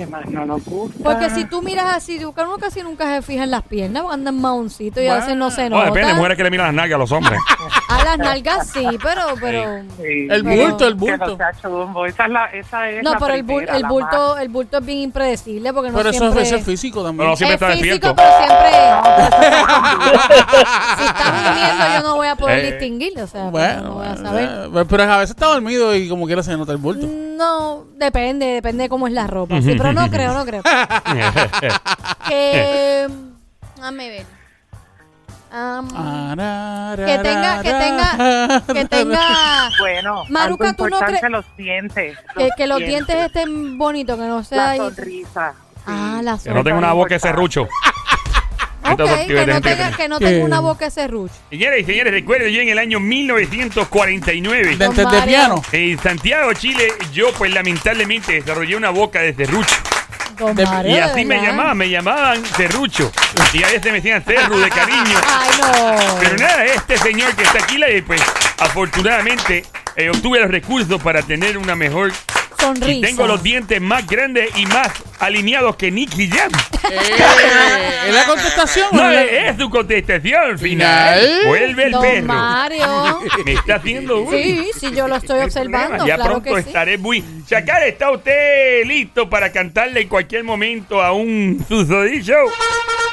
¿Qué 0.00 0.06
más 0.06 0.24
no 0.30 0.46
nos 0.46 0.64
gusta? 0.64 1.04
Porque 1.04 1.28
si 1.28 1.44
tú 1.44 1.60
miras 1.60 1.94
así, 1.94 2.18
tú- 2.18 2.32
uno 2.34 2.56
casi 2.58 2.82
nunca 2.82 3.04
se 3.04 3.20
fija 3.20 3.44
en 3.44 3.50
las 3.50 3.62
piernas, 3.64 4.00
porque 4.02 4.14
andan 4.14 4.40
maoncitos 4.40 5.02
y 5.02 5.08
a 5.08 5.16
veces 5.16 5.36
no 5.36 5.50
se 5.50 5.68
No, 5.68 5.76
nota. 5.76 5.90
depende, 5.90 6.14
mujeres 6.14 6.36
que 6.38 6.44
le 6.44 6.50
miran 6.50 6.66
las 6.68 6.74
nalgas 6.74 6.94
a 6.96 6.98
los 6.98 7.12
hombres. 7.12 7.38
A 7.90 8.04
las 8.04 8.18
nalgas 8.18 8.68
sí, 8.68 8.86
pero, 9.02 9.22
pero. 9.40 9.82
Sí. 9.98 10.26
El 10.30 10.42
bulto, 10.44 10.86
el 10.86 10.94
no 10.96 11.00
bulto. 11.00 11.36
sea 11.36 11.52
chumbo. 11.60 12.06
Esa 12.06 12.24
es 12.26 12.30
la, 12.30 12.44
esa 12.46 12.88
es 12.88 13.02
No, 13.02 13.12
la 13.12 13.18
pero 13.18 13.34
el, 13.34 13.42
bul- 13.44 13.56
primera, 13.56 13.76
el 13.76 13.82
la 13.82 13.88
bulto, 13.88 14.38
el 14.38 14.48
bulto 14.48 14.78
es 14.78 14.86
bien 14.86 14.98
impredecible 14.98 15.72
porque 15.74 15.90
no 15.90 15.96
Pero 15.98 16.08
eso, 16.10 16.18
siempre... 16.20 16.42
eso 16.44 16.56
es 16.56 16.64
físico 16.64 17.02
también. 17.04 17.26
Pero 17.28 17.36
siempre 17.36 17.56
es 17.56 17.62
está 17.62 17.72
físico, 17.82 18.06
despierto. 18.06 18.14
pero 18.16 18.30
siempre... 18.38 18.70
si 20.96 21.04
está 21.04 21.24
durmiendo 21.44 21.84
yo 21.94 22.02
no 22.08 22.14
voy 22.16 22.26
a 22.28 22.36
poder 22.36 22.58
Eh. 22.60 22.70
distinguir, 22.70 23.12
o 23.20 23.26
sea, 23.26 23.44
Bueno, 23.50 23.82
no 23.82 23.94
voy 23.94 24.06
a 24.06 24.16
saber. 24.16 24.48
eh, 24.74 24.84
pero 24.88 25.02
a 25.02 25.16
veces 25.18 25.30
está 25.30 25.46
dormido 25.46 25.94
y 25.94 26.08
como 26.08 26.26
quiera 26.26 26.42
se 26.42 26.56
nota 26.56 26.72
el 26.72 26.78
bulto. 26.78 27.06
No, 27.06 27.84
depende, 27.96 28.46
depende 28.46 28.84
de 28.84 28.88
cómo 28.88 29.06
es 29.08 29.12
la 29.12 29.26
ropa. 29.26 29.60
Sí, 29.62 29.74
pero 29.76 29.89
no 29.92 30.10
creo, 30.10 30.32
no 30.34 30.44
creo. 30.44 30.62
que... 32.28 33.08
Dame 33.76 34.08
ver. 34.10 34.26
Am, 35.52 35.88
Ah, 35.94 36.94
que 36.96 37.18
tenga, 37.18 37.60
que 37.62 37.72
tenga, 37.72 38.62
que 38.72 38.84
tenga... 38.84 39.68
Bueno, 39.80 40.24
Maruca, 40.28 40.68
algo 40.70 40.76
¿tú 40.76 40.88
no 40.88 41.00
crees- 41.00 41.22
los 41.30 41.44
dientes. 41.56 42.16
Que, 42.36 42.50
que 42.56 42.66
los 42.68 42.78
dientes 42.78 43.16
estén 43.16 43.76
bonitos, 43.76 44.16
que 44.18 44.26
no 44.26 44.44
sea... 44.44 44.56
La 44.58 44.70
ahí- 44.70 44.78
sonrisa. 44.78 45.54
Ah, 45.86 46.20
la 46.22 46.38
Que 46.38 46.50
no 46.50 46.62
tenga 46.62 46.78
una 46.78 46.92
boca 46.92 47.14
de 47.14 47.18
serrucho. 47.20 47.66
Ok, 48.82 48.90
Entonces, 48.90 49.26
que 49.26 49.46
no 49.46 49.60
tenga, 49.60 49.90
que 49.96 50.08
no 50.08 50.18
tenga 50.18 50.44
una 50.44 50.60
boca 50.60 50.86
de 50.86 50.90
serrucho. 50.90 51.34
Señores 51.50 51.82
y 51.82 51.84
señores, 51.84 52.12
recuerden 52.12 52.50
yo 52.52 52.60
en 52.62 52.68
el 52.70 52.78
año 52.78 52.98
1949. 52.98 54.76
Dentes 54.76 54.96
de 54.96 55.04
Mario. 55.04 55.24
piano. 55.26 55.62
En 55.72 55.98
Santiago, 56.02 56.52
Chile, 56.54 56.88
yo 57.12 57.32
pues 57.34 57.52
lamentablemente 57.52 58.32
desarrollé 58.34 58.76
una 58.76 58.90
boca 58.90 59.20
de 59.20 59.34
serrucho. 59.34 59.74
De- 60.54 60.64
Mario, 60.64 60.90
Y 60.92 60.98
así 60.98 61.24
me 61.26 61.36
llamaban, 61.42 61.76
me 61.76 61.90
llamaban 61.90 62.42
serrucho. 62.56 63.12
Y 63.52 63.62
a 63.62 63.66
veces 63.66 63.84
me 63.84 64.00
decían 64.00 64.24
cerru 64.24 64.56
de 64.58 64.70
cariño. 64.70 65.18
Ay, 65.28 65.50
no. 65.60 66.18
Pero 66.18 66.36
nada, 66.38 66.64
este 66.64 66.96
señor 66.96 67.34
que 67.36 67.42
está 67.42 67.58
aquí, 67.62 67.76
le- 67.76 68.02
pues 68.02 68.22
afortunadamente 68.58 69.64
eh, 69.96 70.08
obtuve 70.08 70.40
los 70.40 70.50
recursos 70.50 71.00
para 71.02 71.20
tener 71.22 71.58
una 71.58 71.76
mejor... 71.76 72.12
Sonrisa. 72.58 72.90
Y 72.92 73.00
tengo 73.02 73.26
los 73.26 73.42
dientes 73.42 73.80
más 73.80 74.06
grandes 74.06 74.50
y 74.56 74.64
más 74.66 74.88
alineados 75.20 75.76
que 75.76 75.90
Nicky 75.90 76.28
Jam. 76.28 76.50
Eh, 76.90 78.08
¿Es 78.08 78.14
la 78.14 78.24
contestación? 78.24 78.88
No, 78.92 79.02
la- 79.10 79.22
es 79.22 79.56
su 79.56 79.70
contestación 79.70 80.58
final. 80.58 81.20
Final. 81.20 81.46
Vuelve 81.46 81.84
el 81.84 81.92
Don 81.92 82.02
perro. 82.02 82.26
Mario. 82.26 83.20
Me 83.44 83.52
está 83.52 83.76
haciendo 83.76 84.22
un... 84.22 84.30
Sí, 84.32 84.70
sí, 84.78 84.90
yo 84.94 85.06
lo 85.06 85.16
estoy 85.16 85.40
observando, 85.40 86.06
Ya 86.06 86.16
claro 86.16 86.30
pronto 86.40 86.54
que 86.54 86.62
sí. 86.62 86.68
estaré 86.68 86.98
muy. 86.98 87.24
Chacal, 87.46 87.82
¿está 87.84 88.10
usted 88.10 88.84
listo 88.86 89.28
para 89.30 89.52
cantarle 89.52 90.00
en 90.02 90.08
cualquier 90.08 90.42
momento 90.44 91.02
a 91.02 91.12
un 91.12 91.64
Susodí 91.68 92.22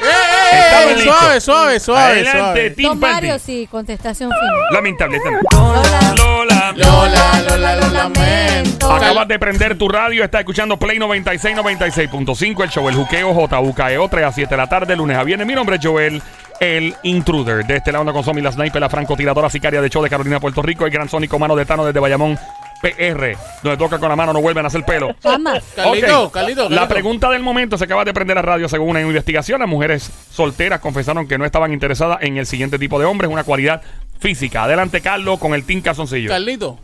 ¡Eh, 0.01 0.05
eh, 0.05 0.91
eh! 0.91 0.95
listos. 0.95 1.15
Suave, 1.15 1.41
suave, 1.41 1.79
suave. 1.79 2.03
Adelante, 2.03 2.73
suave. 2.75 2.75
Don. 2.77 2.99
Mario, 2.99 3.39
sí, 3.39 3.67
contestación 3.69 4.31
final. 4.31 4.55
Lamentable. 4.71 5.19
Lola. 5.51 6.13
Lola. 6.17 6.73
Lola, 6.75 7.41
Lola, 7.49 7.75
lo 7.75 7.87
lamento. 7.89 8.91
Acabas 8.91 9.27
de 9.27 9.39
prender 9.39 9.77
tu 9.77 9.87
radio, 9.87 10.23
está 10.23 10.39
escuchando 10.39 10.77
Play 10.77 10.99
96, 10.99 11.57
96.5, 11.57 12.63
el 12.63 12.69
show 12.69 12.87
El 12.87 12.95
Juqueo, 12.95 13.33
JUKEO, 13.33 14.07
3 14.07 14.25
a 14.25 14.31
7 14.31 14.49
de 14.49 14.57
la 14.57 14.67
tarde, 14.67 14.95
lunes 14.95 15.17
a 15.17 15.23
viernes. 15.23 15.47
Mi 15.47 15.55
nombre 15.55 15.77
es 15.77 15.85
Joel, 15.85 16.21
el 16.59 16.95
intruder. 17.03 17.65
De 17.65 17.77
este 17.77 17.91
lado 17.91 18.01
ando 18.01 18.13
con 18.13 18.23
Somi, 18.23 18.41
la 18.41 18.51
sniper, 18.51 18.81
la 18.81 18.89
francotiradora 18.89 19.49
sicaria 19.49 19.81
de 19.81 19.89
show 19.89 20.03
de 20.03 20.09
Carolina, 20.09 20.39
Puerto 20.39 20.61
Rico, 20.61 20.85
el 20.85 20.91
gran 20.91 21.09
sónico 21.09 21.39
mano 21.39 21.55
de 21.55 21.65
Tano 21.65 21.85
desde 21.85 21.99
Bayamón, 21.99 22.37
PR, 22.81 23.37
donde 23.63 23.77
toca 23.77 23.99
con 23.99 24.09
la 24.09 24.15
mano, 24.15 24.33
no 24.33 24.41
vuelven 24.41 24.65
a 24.65 24.67
hacer 24.67 24.83
pelo. 24.85 25.15
Jamás. 25.23 25.63
Carlito, 25.75 26.23
Ok. 26.23 26.33
Carlito, 26.33 26.69
La 26.69 26.87
pregunta 26.87 27.29
del 27.29 27.41
momento 27.43 27.77
se 27.77 27.85
acaba 27.85 28.05
de 28.05 28.13
prender 28.13 28.35
la 28.35 28.41
radio 28.41 28.69
según 28.69 28.89
una 28.89 29.01
investigación. 29.01 29.59
Las 29.59 29.69
mujeres 29.69 30.11
solteras 30.31 30.79
confesaron 30.79 31.27
que 31.27 31.37
no 31.37 31.45
estaban 31.45 31.73
interesadas 31.73 32.19
en 32.21 32.37
el 32.37 32.45
siguiente 32.45 32.77
tipo 32.79 32.99
de 32.99 33.05
hombres, 33.05 33.31
una 33.31 33.43
cualidad 33.43 33.81
física. 34.19 34.63
Adelante, 34.63 35.01
Carlos, 35.01 35.39
con 35.39 35.53
el 35.53 35.63
Team 35.63 35.81
Calzoncillo. 35.81 36.29
Carlito. 36.29 36.77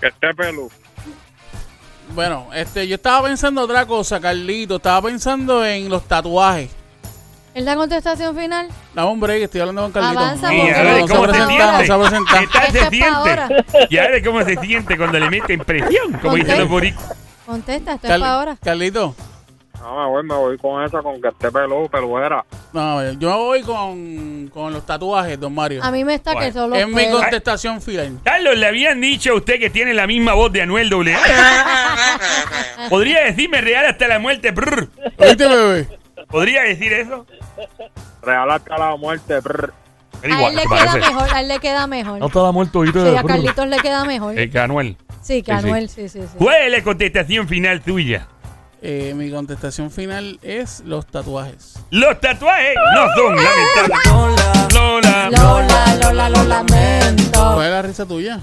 Que 0.00 0.08
esté 0.08 0.34
pelu. 0.34 0.70
Bueno, 2.14 2.48
este, 2.54 2.88
yo 2.88 2.96
estaba 2.96 3.28
pensando 3.28 3.62
otra 3.62 3.86
cosa, 3.86 4.20
Carlito. 4.20 4.76
Estaba 4.76 5.02
pensando 5.08 5.64
en 5.64 5.88
los 5.88 6.04
tatuajes. 6.08 6.70
¿Es 7.52 7.64
la 7.64 7.74
contestación 7.74 8.36
final? 8.36 8.68
La 8.94 9.06
hombre, 9.06 9.38
que 9.38 9.44
estoy 9.44 9.60
hablando 9.60 9.82
con 9.82 9.92
Carlito. 9.92 10.18
Avanza, 10.20 10.48
ver 10.50 11.00
no 11.00 11.08
cómo 11.08 11.26
se 11.26 11.32
se 11.34 11.40
ahora. 11.40 11.48
siente. 11.48 11.86
se 11.86 11.92
va 11.92 11.96
a 11.96 12.08
presentar. 12.08 12.40
¿Qué 12.40 12.46
tal 12.46 12.64
Esto 12.66 12.78
se 12.78 12.90
siente? 12.90 13.08
ahora. 13.08 13.48
Y 13.90 13.98
a 13.98 14.02
ver 14.08 14.24
cómo 14.24 14.42
se 14.44 14.56
siente 14.56 14.96
cuando 14.96 15.18
le 15.18 15.30
meten 15.30 15.58
presión, 15.60 16.12
como 16.22 16.36
dicen 16.36 16.58
los 16.60 16.68
boricos. 16.68 17.02
Contesta, 17.46 17.94
esto 17.94 18.06
es 18.06 18.20
para 18.20 18.32
ahora. 18.34 18.56
Carlito. 18.62 19.14
No, 19.80 19.96
me 19.98 20.06
voy, 20.10 20.22
me 20.24 20.34
voy 20.34 20.58
con 20.58 20.84
esa, 20.84 21.00
con 21.02 21.20
que 21.22 21.28
esté 21.28 21.50
pelu, 21.50 21.88
peluera. 21.88 22.44
No, 22.72 23.12
yo 23.14 23.36
voy 23.38 23.62
con, 23.62 24.48
con 24.52 24.72
los 24.74 24.84
tatuajes, 24.86 25.40
don 25.40 25.54
Mario. 25.54 25.82
A 25.82 25.90
mí 25.90 26.04
me 26.04 26.14
está 26.14 26.32
que 26.32 26.36
Bueno, 26.36 26.52
solo 26.52 26.76
es 26.76 26.86
mi 26.86 27.10
contestación 27.10 27.80
final. 27.80 28.18
Carlos, 28.22 28.56
le 28.58 28.66
habían 28.66 29.00
dicho 29.00 29.32
a 29.32 29.36
usted 29.36 29.58
que 29.58 29.70
tiene 29.70 29.94
la 29.94 30.06
misma 30.06 30.34
voz 30.34 30.52
de 30.52 30.62
Anuel 30.62 30.90
doble. 30.90 31.16
Podría 32.90 33.24
decirme 33.24 33.60
real 33.62 33.86
hasta 33.86 34.06
la 34.06 34.18
muerte. 34.18 34.50
brr. 34.50 34.88
¿Oíste, 35.18 35.48
bebé? 35.48 35.99
¿Podría 36.30 36.62
decir 36.62 36.92
eso? 36.92 37.26
Real 38.22 38.50
hasta 38.50 38.78
la 38.78 38.96
muerte. 38.96 39.40
brr. 39.40 39.72
Es 40.22 40.30
A 40.32 40.36
igual, 40.36 40.50
él 40.50 40.56
le 40.56 40.62
¿te 40.62 40.68
queda 40.68 40.86
parece? 40.92 40.98
mejor, 41.12 41.34
a 41.34 41.40
él 41.40 41.48
le 41.48 41.58
queda 41.60 41.86
mejor. 41.86 42.18
No 42.18 42.26
estaba 42.26 42.52
muerto 42.52 42.78
ahorita. 42.78 43.10
Sí, 43.10 43.16
a 43.16 43.22
Carlitos 43.22 43.66
le 43.68 43.76
queda 43.78 44.04
mejor. 44.04 44.38
Eh, 44.38 44.50
que 44.50 44.58
Anuel. 44.58 44.96
Sí, 45.22 45.42
que 45.42 45.52
sí, 45.52 45.58
sí. 45.60 45.66
Anuel, 45.66 45.88
sí, 45.88 46.08
sí, 46.08 46.20
sí. 46.22 46.28
¿Cuál 46.38 46.56
es 46.62 46.72
la 46.72 46.82
contestación 46.84 47.48
final 47.48 47.80
tuya? 47.80 48.26
Eh, 48.82 49.12
mi 49.14 49.30
contestación 49.30 49.90
final 49.90 50.38
es 50.42 50.80
los 50.86 51.06
tatuajes. 51.06 51.78
Los 51.90 52.20
tatuajes 52.20 52.74
no 52.94 53.06
son 53.14 53.36
lamentables. 53.36 54.74
Lola. 54.74 55.30
Lola, 55.30 55.96
Lola, 56.02 56.28
lo 56.30 56.42
lamento. 56.44 57.52
¿Cuál 57.54 57.66
es 57.66 57.72
la 57.72 57.82
risa 57.82 58.06
tuya? 58.06 58.40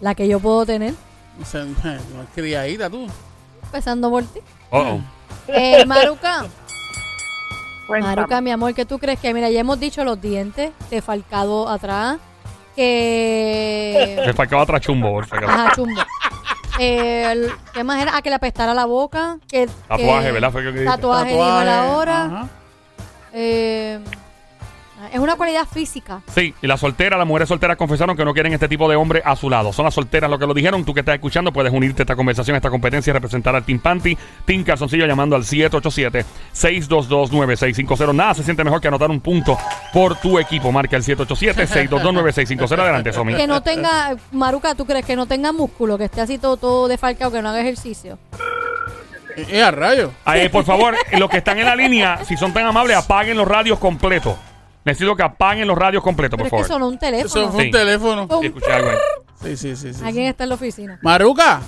La 0.00 0.14
que 0.14 0.26
yo 0.28 0.40
puedo 0.40 0.64
tener, 0.66 0.94
O 1.40 1.44
sea, 1.44 1.64
no 1.84 2.22
es 2.22 2.28
criadita 2.34 2.88
tú. 2.90 3.06
empezando 3.64 4.10
por 4.10 4.22
ti. 4.24 4.40
Oh, 4.70 4.78
oh. 4.80 5.00
Eh, 5.48 5.84
Maruca, 5.86 6.46
Cuéntame. 7.86 8.16
Maruca, 8.16 8.40
mi 8.40 8.50
amor, 8.50 8.74
¿qué 8.74 8.84
tú 8.84 8.98
crees 8.98 9.18
que? 9.20 9.32
Mira, 9.34 9.50
ya 9.50 9.60
hemos 9.60 9.78
dicho 9.78 10.04
los 10.04 10.20
dientes, 10.20 10.72
te 10.90 11.02
falcado 11.02 11.68
atrás, 11.68 12.18
que... 12.74 14.22
Me 14.26 14.32
faltaba 14.32 14.62
otra 14.62 14.80
chumbo, 14.80 15.12
por 15.12 15.24
acaso. 15.24 15.46
Ajá, 15.48 15.72
chumbo. 15.74 16.00
Eh, 16.80 17.30
el- 17.30 17.52
¿Qué 17.72 17.84
más 17.84 18.02
era? 18.02 18.16
Ah, 18.16 18.22
que 18.22 18.30
le 18.30 18.36
apestara 18.36 18.74
la 18.74 18.84
boca. 18.84 19.38
Que, 19.48 19.68
Tatuaje, 19.88 20.26
que- 20.26 20.32
¿verdad? 20.32 20.50
Fue 20.50 20.62
lo 20.62 20.72
que. 20.72 20.84
Tatuaje, 20.84 21.30
dijo 21.30 21.62
la 21.62 21.84
hora. 21.92 22.24
Ajá. 22.24 22.48
Eh, 23.32 24.00
es 25.12 25.18
una 25.18 25.36
cualidad 25.36 25.66
física. 25.66 26.22
Sí, 26.34 26.54
y 26.62 26.66
las 26.66 26.80
solteras, 26.80 27.18
las 27.18 27.26
mujeres 27.26 27.48
solteras 27.48 27.76
confesaron 27.76 28.16
que 28.16 28.24
no 28.24 28.32
quieren 28.32 28.52
este 28.52 28.68
tipo 28.68 28.88
de 28.88 28.94
hombre 28.96 29.22
a 29.24 29.36
su 29.36 29.50
lado. 29.50 29.72
Son 29.72 29.84
las 29.84 29.94
solteras 29.94 30.30
lo 30.30 30.38
que 30.38 30.46
lo 30.46 30.54
dijeron. 30.54 30.84
Tú 30.84 30.94
que 30.94 31.00
estás 31.00 31.14
escuchando 31.14 31.52
puedes 31.52 31.72
unirte 31.72 32.02
a 32.02 32.04
esta 32.04 32.14
conversación, 32.16 32.54
a 32.54 32.58
esta 32.58 32.70
competencia 32.70 33.10
y 33.10 33.14
representar 33.14 33.56
al 33.56 33.64
Team 33.64 33.78
Panty, 33.78 34.16
Team 34.44 34.64
Calzoncillo 34.64 35.06
llamando 35.06 35.36
al 35.36 35.44
787-622-9650. 35.44 38.14
Nada 38.14 38.34
se 38.34 38.44
siente 38.44 38.64
mejor 38.64 38.80
que 38.80 38.88
anotar 38.88 39.10
un 39.10 39.20
punto 39.20 39.56
por 39.92 40.16
tu 40.16 40.38
equipo. 40.38 40.72
Marca 40.72 40.96
el 40.96 41.04
787-622-9650. 41.04 42.78
Adelante, 42.78 43.12
Somi. 43.12 43.34
Que 43.34 43.46
no 43.46 43.62
tenga, 43.62 44.16
Maruca, 44.32 44.74
¿tú 44.74 44.86
crees 44.86 45.04
que 45.04 45.16
no 45.16 45.26
tenga 45.26 45.52
músculo? 45.52 45.98
Que 45.98 46.04
esté 46.04 46.20
así 46.20 46.38
todo, 46.38 46.56
todo 46.56 46.88
defalcado, 46.88 47.30
que 47.30 47.42
no 47.42 47.50
haga 47.50 47.60
ejercicio. 47.60 48.18
Eh, 49.36 49.46
eh, 49.50 49.62
a 49.62 49.70
rayo. 49.70 50.12
Por 50.50 50.64
favor, 50.64 50.96
los 51.18 51.30
que 51.30 51.38
están 51.38 51.58
en 51.58 51.66
la 51.66 51.76
línea, 51.76 52.24
si 52.24 52.36
son 52.36 52.52
tan 52.52 52.66
amables, 52.66 52.96
apaguen 52.96 53.36
los 53.36 53.48
radios 53.48 53.78
completos. 53.78 54.36
Necesito 54.84 55.16
que 55.16 55.22
apaguen 55.22 55.66
los 55.66 55.78
radios 55.78 56.02
completos, 56.02 56.36
Pero 56.36 56.50
por 56.50 56.58
es 56.60 56.64
que 56.66 56.68
favor. 56.68 56.82
sonó 56.82 56.88
un 56.88 56.98
teléfono. 56.98 57.26
Eso 57.44 57.50
fue 57.52 57.62
Sí. 57.62 57.66
un 57.68 57.72
teléfono. 57.72 58.28
Sí, 58.40 58.46
escuché 58.46 58.72
algo 58.72 58.90
ahí. 58.90 58.96
Sí, 59.42 59.56
sí, 59.56 59.76
sí. 59.76 59.94
sí. 59.94 60.04
¿Alguien 60.04 60.26
está 60.26 60.44
en 60.44 60.48
la 60.50 60.54
oficina? 60.56 60.98
Maruca. 61.02 61.60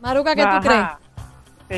Maruca, 0.00 0.34
¿qué 0.34 0.42
tú 0.42 0.48
Ajá. 0.48 0.60
crees? 0.60 0.84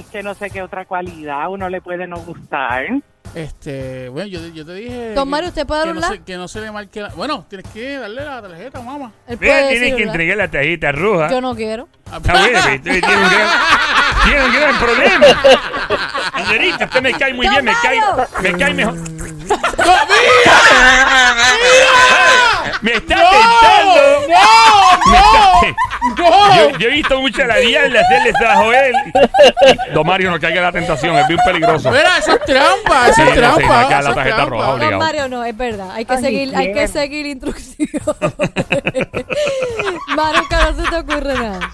Es 0.04 0.10
que 0.10 0.22
no 0.22 0.34
sé 0.34 0.50
qué 0.50 0.62
otra 0.62 0.84
cualidad 0.84 1.48
uno 1.48 1.68
le 1.68 1.80
puede 1.80 2.06
no 2.06 2.16
gustar. 2.18 2.86
Este, 3.34 4.08
bueno, 4.08 4.28
yo, 4.28 4.40
yo 4.48 4.64
te 4.64 4.74
dije. 4.74 5.12
Don 5.14 5.24
que- 5.24 5.30
Mario, 5.30 5.48
¿usted 5.50 5.66
puede 5.66 5.80
dar 5.80 5.88
que 5.88 5.94
un 5.94 6.00
no 6.00 6.08
se, 6.08 6.22
que 6.22 6.36
no 6.36 6.48
se 6.48 6.60
le 6.60 6.70
marque 6.72 7.00
la. 7.02 7.08
Bueno, 7.10 7.44
tienes 7.48 7.66
que 7.72 7.98
darle 7.98 8.24
la 8.24 8.40
tarjeta, 8.40 8.80
mamá. 8.80 9.12
Él 9.26 9.36
Mira, 9.40 9.52
puede 9.52 9.68
tienes 9.68 9.80
decir, 9.80 9.86
que 9.96 10.00
¿verdad? 10.02 10.14
entregar 10.14 10.36
la 10.38 10.50
tarjeta 10.50 10.92
roja. 10.92 11.30
Yo 11.30 11.40
no 11.40 11.54
quiero. 11.54 11.88
Ah, 12.10 12.16
Está 12.16 12.32
bueno, 12.32 12.58
pero 12.64 12.76
usted 12.76 13.00
tiene 13.00 13.16
un 13.16 13.30
gran, 13.30 13.48
tiene 14.24 14.44
un 14.44 14.52
gran 14.54 14.78
problema. 14.78 15.26
Señorita, 16.46 16.84
usted 16.86 17.02
me 17.02 17.12
cae 17.12 17.34
muy 17.34 17.48
bien, 17.48 17.64
me 17.64 17.72
cae, 17.82 18.00
me 18.42 18.58
cae 18.58 18.74
mejor. 18.74 18.94
Me 22.82 22.92
está 22.92 23.14
tentando. 23.14 24.26
Me 25.06 25.16
está- 25.16 25.60
Yo, 26.56 26.70
yo 26.78 26.88
he 26.88 26.92
visto 26.92 27.20
mucho 27.20 27.42
a 27.42 27.46
la 27.46 27.56
diabla 27.56 28.00
hacerle 28.00 28.30
eso 28.30 28.48
a 28.48 28.56
Joel. 28.56 28.94
Don 29.94 30.06
Mario, 30.06 30.30
no 30.30 30.38
caiga 30.40 30.56
en 30.58 30.62
la 30.62 30.72
tentación, 30.72 31.16
es 31.16 31.26
bien 31.28 31.40
peligroso. 31.44 31.90
Mira, 31.90 32.18
eso 32.18 32.32
es 32.32 32.40
trampa, 32.44 33.08
eso 33.08 33.14
Sí, 33.16 33.22
es 33.22 33.28
no, 33.28 33.34
sí, 33.34 33.38
trampa. 33.40 33.66
marca 33.68 34.02
la 34.02 34.14
tarjeta 34.14 34.36
trampa. 34.36 34.50
roja, 34.56 34.68
obligado. 34.70 34.90
Don 34.90 34.98
Mario, 35.00 35.28
no, 35.28 35.44
es 35.44 35.56
verdad. 35.56 35.90
Hay 35.94 36.04
que 36.04 36.14
Ay, 36.14 36.20
seguir, 36.22 36.56
hay 36.56 36.66
que 36.68 36.72
bien. 36.74 36.88
seguir 36.88 37.26
instrucciones. 37.26 38.02
Maruca, 40.16 40.70
no 40.70 40.76
se 40.84 40.90
te 40.90 40.96
ocurre 40.96 41.34
nada. 41.34 41.70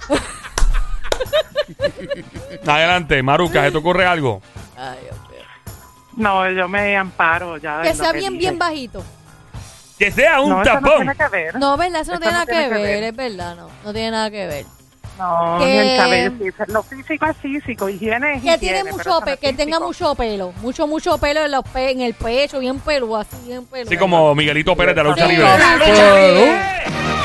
Adelante, 2.67 3.23
Maruca, 3.23 3.63
¿se 3.65 3.71
te 3.71 3.77
ocurre 3.79 4.07
algo? 4.07 4.43
Ay, 4.77 4.99
Dios. 5.03 5.17
No, 6.17 6.51
yo 6.51 6.69
me 6.69 6.97
amparo 6.97 7.57
ya. 7.59 7.83
Que 7.83 7.95
sea 7.95 8.13
bien, 8.13 8.33
dije. 8.35 8.39
bien 8.41 8.59
bajito. 8.59 9.03
Que 9.99 10.11
sea 10.11 10.41
un 10.41 10.51
No, 10.51 10.63
eso 10.63 10.75
no 10.75 10.81
tapón. 10.81 10.97
tiene 10.99 11.15
que 11.17 11.29
ver. 11.29 11.55
No, 11.59 11.77
¿verdad? 11.77 12.01
Eso 12.03 12.13
no 12.13 12.19
Eso 12.19 12.21
tiene 12.21 12.33
no 12.33 12.39
nada 12.41 12.47
que 12.47 12.53
tiene 12.53 12.69
que 12.69 12.75
ver, 12.75 13.01
ver. 13.01 13.05
es 13.05 13.17
verdad, 13.17 13.57
no. 13.57 13.69
No 13.85 13.93
tiene 13.93 14.11
nada 14.11 14.31
que 14.31 14.47
ver. 14.47 14.67
No, 15.19 15.59
Que- 15.61 15.65
ni 15.67 15.77
el 15.91 15.97
cabello. 15.99 16.33
sí, 16.39 16.73
Lo 16.73 16.83
físico 16.83 17.27
es 17.27 17.37
físico, 17.37 17.89
higiene 17.89 18.35
es 18.37 18.43
Que 18.43 18.55
higiene, 18.55 18.59
tiene 18.59 18.93
mucho 18.93 19.21
pe- 19.21 19.37
que 19.37 19.53
tenga 19.53 19.79
mucho 19.79 20.15
pelo, 20.15 20.53
mucho 20.63 20.87
mucho 20.87 21.19
pelo 21.19 21.45
en 21.45 21.51
los 21.53 21.65
pe- 21.69 21.91
en 21.93 22.01
el 22.01 22.15
pecho, 22.15 22.59
bien 22.59 22.81
peludo, 22.81 23.19
así 23.19 23.37
bien 23.47 23.65
peludo. 23.67 23.89
Así 23.91 23.99
como 23.99 24.35
Miguelito 24.35 24.75
Pérez 24.75 24.97
de 24.97 25.05
la 25.05 25.11
lucha 25.11 25.27
Sí, 25.27 25.33
libre. 25.33 25.49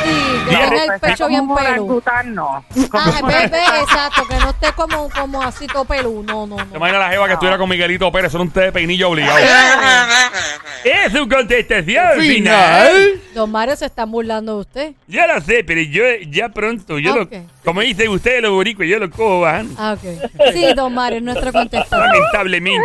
Sí, 0.08 0.50
que 0.50 0.56
tenga 0.56 0.94
el 0.96 1.00
pecho 1.00 1.28
bien 1.28 1.50
orangután, 1.50 2.34
no. 2.36 2.64
Ah, 2.94 3.20
un 3.22 3.28
ve, 3.28 3.34
ve, 3.34 3.48
orangután. 3.48 3.82
exacto, 3.82 4.28
que 4.28 4.36
no 4.36 4.50
esté 4.50 4.72
como, 4.74 5.10
como 5.10 5.42
así 5.42 5.68
todo 5.68 5.86
peludo. 5.86 6.24
No, 6.24 6.48
no, 6.48 6.56
¿Te 6.58 6.66
no. 6.66 6.76
imaginas 6.78 7.02
la 7.02 7.10
jeva 7.10 7.28
que 7.28 7.34
estuviera 7.34 7.58
con 7.58 7.70
Miguelito 7.70 8.12
Pérez? 8.12 8.32
Son 8.32 8.42
un 8.42 8.50
té 8.52 8.62
de 8.62 8.72
peinillo 8.72 9.10
obligado. 9.10 9.38
es 10.84 11.12
su 11.12 11.28
contestación 11.28 12.20
Final. 12.20 13.22
Don 13.34 13.52
Mario 13.52 13.76
se 13.76 13.86
están 13.86 14.10
burlando 14.12 14.56
de 14.56 14.60
usted. 14.62 14.92
Yo 15.08 15.26
lo 15.28 15.40
sé, 15.42 15.64
pero 15.64 15.82
yo 15.82 16.04
ya 16.30 16.50
pronto, 16.50 16.98
yo 17.00 17.14
Ok. 17.22 17.32
lo, 17.34 17.42
como 17.64 17.82
dicen 17.82 18.10
ustedes 18.10 18.42
los 18.42 18.52
boricos, 18.52 18.86
yo 18.88 19.00
lo 19.00 19.10
cojo 19.10 19.42
bajando. 19.42 19.76
Ah, 19.78 19.94
ok. 19.94 20.32
Sí, 20.54 20.66
Don 20.76 20.94
Mario, 20.94 21.18
es 21.18 21.24
nuestro 21.24 21.52
contestador. 21.52 22.08
Lamentablemente. 22.08 22.82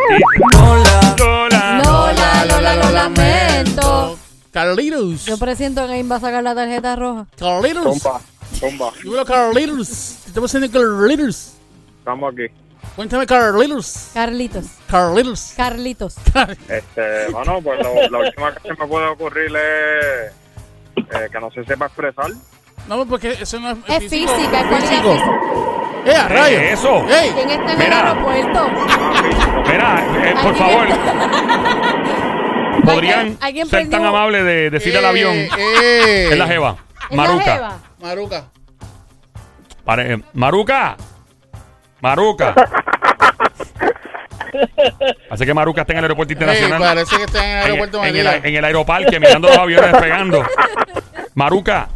Lola. 0.53 1.15
Lola. 1.19 1.83
Lola, 1.85 2.45
Lola, 2.47 2.75
lo 2.77 2.91
lamento. 2.91 4.19
Carlitos. 4.53 5.25
Yo 5.25 5.39
presiento 5.39 5.87
que 5.87 6.03
va 6.03 6.17
a 6.17 6.21
sacar 6.21 6.43
la 6.43 6.55
tarjeta 6.55 6.95
roja. 6.97 7.27
Carlitos. 7.39 7.85
Tumba, 8.03 8.21
tumba. 8.61 8.93
Dímelo, 9.03 9.25
Carlitos. 9.25 9.89
¿Qué 10.23 10.29
estamos 10.29 10.55
haciendo, 10.55 10.71
Carlitos? 10.79 11.53
Estamos 11.99 12.33
aquí. 12.35 12.47
Cuéntame, 12.97 13.27
Carlitos. 13.27 14.11
Carlitos. 14.13 14.67
Carlitos. 14.89 15.53
Carlitos. 15.57 16.15
Este, 16.69 17.29
bueno, 17.33 17.61
pues 17.63 17.81
lo- 17.83 18.09
la 18.11 18.19
última 18.19 18.55
que 18.55 18.61
se 18.69 18.75
me 18.79 18.87
puede 18.87 19.07
ocurrir 19.07 19.47
es 19.57 20.33
eh, 20.97 21.29
que 21.33 21.41
no 21.41 21.51
se 21.51 21.65
sepa 21.65 21.87
expresar. 21.87 22.31
No, 22.89 23.07
porque 23.07 23.33
eso 23.41 23.59
no 23.61 23.71
es, 23.71 23.79
Es 23.89 24.11
física, 24.11 24.27
es 24.61 24.83
físico. 24.85 25.13
física. 25.13 25.41
¡Eh, 26.05 26.15
a 26.17 26.29
rayo! 26.29 26.59
¿Qué 26.59 26.73
es 26.73 26.79
eso? 26.81 26.95
¡Ey! 27.09 27.31
¿Quién 27.33 27.51
está 27.51 27.63
en 27.63 27.71
el 27.71 27.79
Mira. 27.79 28.11
aeropuerto? 28.11 28.69
Mira, 29.71 30.29
eh, 30.29 30.35
por 30.43 30.57
favor, 30.57 30.89
¿podrían 32.85 33.19
Alguien- 33.21 33.39
alguien 33.41 33.69
ser 33.69 33.89
tan 33.91 34.05
amables 34.05 34.45
de 34.45 34.71
decirle 34.71 34.99
al 34.99 35.05
Eh, 35.05 35.09
avión? 35.09 35.35
eh. 35.35 36.29
Es 36.33 36.39
la 36.39 36.47
jeva. 36.47 36.77
¿Es 37.11 37.17
la 37.17 37.19
Maruca. 37.23 37.55
jeva? 37.55 37.79
Maruca. 38.01 38.45
Pare- 39.85 40.13
eh, 40.15 40.23
Maruca. 40.35 40.97
Maruca. 42.01 42.55
Así 45.31 45.47
que 45.47 45.55
Maruca 45.55 45.81
está 45.83 45.93
en 45.95 45.99
el 45.99 46.05
aeropuerto 46.05 46.33
Ey, 46.33 46.35
internacional. 46.35 46.79
parece 46.81 47.17
que 47.17 47.23
está 47.25 47.39
en 47.39 47.45
el 47.51 47.57
en, 47.57 47.63
aeropuerto 47.63 47.97
en 47.99 48.03
Manila. 48.05 48.35
el, 48.37 48.47
en 48.47 48.55
el 48.57 48.65
aeroparque 48.65 49.21
mirando 49.21 49.49
los 49.49 49.57
aviones 49.57 49.93
despegando. 49.93 50.45
Maruca, 51.35 51.89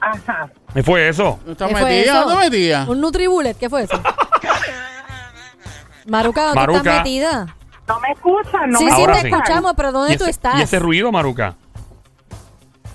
Ajá. 0.00 0.48
¿qué 0.74 0.82
fue 0.82 1.08
eso? 1.08 1.38
¿No 1.46 1.52
está 1.52 1.68
¿Qué 1.68 1.76
fue 1.76 1.84
metida? 1.84 2.02
eso? 2.02 2.14
¿No 2.14 2.30
está 2.32 2.40
metida? 2.50 2.84
Un 2.88 3.00
Nutribullet, 3.00 3.56
¿qué 3.56 3.70
fue 3.70 3.82
eso? 3.84 4.00
Maruca, 6.06 6.42
¿dónde 6.46 6.60
Maruca. 6.60 6.78
estás 6.78 6.98
metida? 6.98 7.56
No 7.86 8.00
me 8.00 8.08
escuchan, 8.12 8.70
no 8.70 8.78
sí, 8.78 8.84
me 8.86 8.90
sí, 8.92 9.00
Ahora 9.00 9.20
te 9.20 9.28
escuchamos, 9.28 9.72
pero 9.76 9.90
¿Y 9.90 9.92
¿dónde 9.92 10.16
tú 10.16 10.24
ese, 10.24 10.30
estás? 10.30 10.58
y 10.58 10.62
ese 10.62 10.78
ruido, 10.78 11.12
Maruca? 11.12 11.54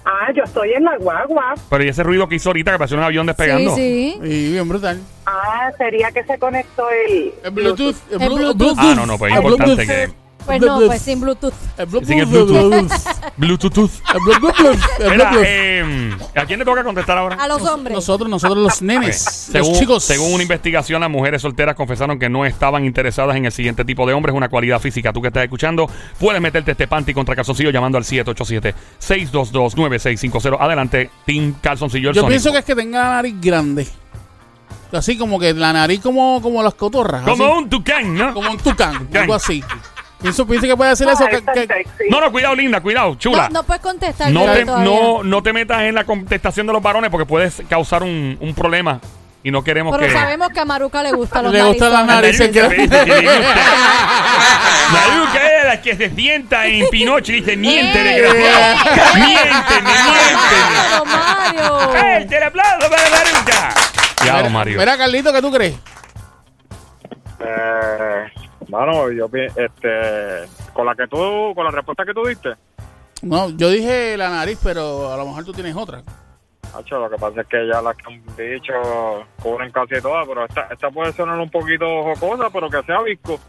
Ah, 0.05 0.31
yo 0.35 0.43
estoy 0.43 0.71
en 0.73 0.83
la 0.83 0.97
guagua. 0.97 1.53
Pero 1.69 1.83
y 1.83 1.89
ese 1.89 2.01
ruido 2.01 2.27
que 2.27 2.35
hizo 2.35 2.49
ahorita 2.49 2.71
que 2.71 2.77
pareció 2.79 2.97
un 2.97 3.03
avión 3.03 3.27
despegando. 3.27 3.75
Sí, 3.75 4.17
sí. 4.19 4.27
Y 4.27 4.51
bien 4.53 4.67
brutal. 4.67 4.99
Ah, 5.27 5.69
sería 5.77 6.09
que 6.11 6.23
se 6.23 6.39
conectó 6.39 6.87
el... 6.89 7.31
El 7.43 7.51
Bluetooth. 7.51 7.95
El, 8.09 8.21
El 8.21 8.29
Blu- 8.31 8.35
Bluetooth. 8.55 8.75
Ah, 8.79 8.93
no, 8.95 9.05
no, 9.05 9.17
pues 9.19 9.31
es 9.33 9.37
importante 9.37 9.85
Bluetooth. 9.85 9.87
que. 9.87 10.28
Pues 10.49 10.61
no, 10.61 10.79
pues 10.87 11.01
sin 11.03 11.21
Bluetooth. 11.21 11.53
Bluetooth. 11.77 12.07
Sin 12.07 12.17
el 12.19 12.25
Bluetooth. 12.25 12.91
Bluetooth. 13.37 13.77
Bluetooth. 14.39 14.79
El 14.99 15.11
Mira, 15.11 15.31
eh, 15.45 16.11
¿a 16.35 16.43
quién 16.45 16.57
le 16.57 16.65
toca 16.65 16.83
contestar 16.83 17.19
ahora? 17.19 17.35
A 17.35 17.47
los 17.47 17.61
hombres. 17.61 17.93
Nosotros, 17.93 18.27
nosotros 18.27 18.57
los 18.57 18.81
nenes. 18.81 19.19
Según, 19.19 19.69
los 19.69 19.79
chicos. 19.79 20.03
según 20.03 20.33
una 20.33 20.41
investigación, 20.41 21.01
las 21.01 21.09
mujeres 21.11 21.43
solteras 21.43 21.75
confesaron 21.75 22.17
que 22.17 22.29
no 22.29 22.47
estaban 22.47 22.83
interesadas 22.83 23.35
en 23.35 23.45
el 23.45 23.51
siguiente 23.51 23.85
tipo 23.85 24.07
de 24.07 24.13
hombres, 24.13 24.35
una 24.35 24.49
cualidad 24.49 24.79
física. 24.79 25.13
Tú 25.13 25.21
que 25.21 25.27
estás 25.27 25.43
escuchando, 25.43 25.87
puedes 26.19 26.41
meterte 26.41 26.71
este 26.71 26.87
panty 26.87 27.13
contra 27.13 27.35
calzoncillo 27.35 27.69
llamando 27.69 27.99
al 27.99 28.03
787-622-9650. 28.05 30.57
Adelante, 30.59 31.11
Team 31.27 31.53
Calzoncillo. 31.61 32.09
el 32.09 32.15
Yo 32.15 32.25
pienso 32.25 32.51
que 32.51 32.57
es 32.57 32.65
que 32.65 32.73
tenga 32.73 33.03
la 33.03 33.09
nariz 33.09 33.35
grande. 33.39 33.87
Así 34.91 35.17
como 35.17 35.39
que 35.39 35.53
la 35.53 35.71
nariz 35.71 36.01
como, 36.01 36.41
como 36.41 36.63
las 36.63 36.73
cotorras. 36.73 37.21
Como 37.21 37.45
así. 37.45 37.53
un 37.57 37.69
tucán, 37.69 38.15
¿no? 38.15 38.33
Como 38.33 38.49
un 38.49 38.57
tucán. 38.57 39.05
Tucán. 39.05 39.21
Algo 39.21 39.35
así. 39.35 39.63
Pienso, 40.21 40.45
pienso 40.45 40.67
que 40.67 40.75
puede 40.75 40.91
hacer 40.91 41.07
Ah, 41.07 41.13
eso. 41.13 41.25
Que, 41.27 41.41
que-. 41.67 41.85
No, 42.09 42.19
no, 42.19 42.31
cuidado, 42.31 42.53
linda, 42.55 42.81
cuidado, 42.81 43.15
chula. 43.15 43.47
No, 43.49 43.59
no 43.61 43.63
puedes 43.63 43.81
contestar. 43.81 44.31
No 44.31 44.45
te, 44.51 44.65
todavía. 44.65 44.85
no, 44.89 45.23
no 45.23 45.41
te 45.43 45.53
metas 45.53 45.81
en 45.83 45.95
la 45.95 46.03
contestación 46.03 46.67
de 46.67 46.73
los 46.73 46.81
varones 46.81 47.09
porque 47.09 47.25
puedes 47.25 47.61
causar 47.69 48.03
un, 48.03 48.37
un 48.41 48.53
problema 48.53 48.99
y 49.41 49.51
no 49.51 49.63
queremos 49.63 49.95
Pero 49.97 50.11
que... 50.11 50.19
sabemos 50.19 50.49
que 50.49 50.59
a 50.59 50.65
Maruca 50.65 51.01
le 51.01 51.13
gustan 51.13 51.45
los 51.45 51.53
Le 51.53 51.63
gustan 51.63 51.93
las 51.93 52.05
narizones. 52.05 52.53
narices 52.53 52.89
Maruca 54.91 55.49
era 55.49 55.63
la 55.69 55.81
que 55.81 55.95
se 55.95 56.09
sienta 56.09 56.65
en 56.67 56.87
Pinocho 56.89 57.31
y 57.31 57.35
dice, 57.35 57.55
miente, 57.55 57.99
¡Eh! 58.01 58.21
desgraciado. 58.21 58.75
Miénteme, 59.15 59.81
miénteme. 59.81 61.05
¡Mario, 61.05 61.05
Mario! 61.05 61.89
¡Fuerte 61.91 62.37
el 62.37 62.43
aplauso 62.43 62.89
para 62.89 63.09
Maruca! 63.09 63.73
Mira, 64.23 64.49
Mario. 64.49 64.79
Mira, 64.79 64.97
Carlito, 64.97 65.31
¿qué 65.31 65.41
tú 65.41 65.51
crees? 65.51 65.75
Eh, 67.39 68.25
mano, 68.69 69.11
yo 69.11 69.29
este, 69.33 70.47
con 70.73 70.85
la 70.85 70.95
que 70.95 71.07
tú, 71.07 71.53
con 71.55 71.65
la 71.65 71.71
respuesta 71.71 72.05
que 72.05 72.13
tú 72.13 72.25
diste, 72.25 72.49
No, 73.21 73.49
yo 73.49 73.69
dije 73.69 74.15
la 74.17 74.29
nariz, 74.29 74.59
pero 74.63 75.11
a 75.11 75.17
lo 75.17 75.25
mejor 75.25 75.43
tú 75.43 75.51
tienes 75.53 75.75
otra. 75.75 76.03
Hacho, 76.73 76.99
lo 76.99 77.09
que 77.09 77.17
pasa 77.17 77.41
es 77.41 77.47
que 77.47 77.67
ya 77.67 77.81
las 77.81 77.97
que 77.97 78.13
han 78.13 78.23
dicho 78.37 78.73
cubren 79.41 79.71
casi 79.71 79.99
todas, 80.01 80.27
pero 80.27 80.45
esta, 80.45 80.67
esta 80.71 80.91
puede 80.91 81.11
sonar 81.13 81.39
un 81.39 81.49
poquito 81.49 81.85
jocosa, 82.03 82.49
pero 82.51 82.69
que 82.69 82.83
sea 82.83 83.01
visco. 83.01 83.39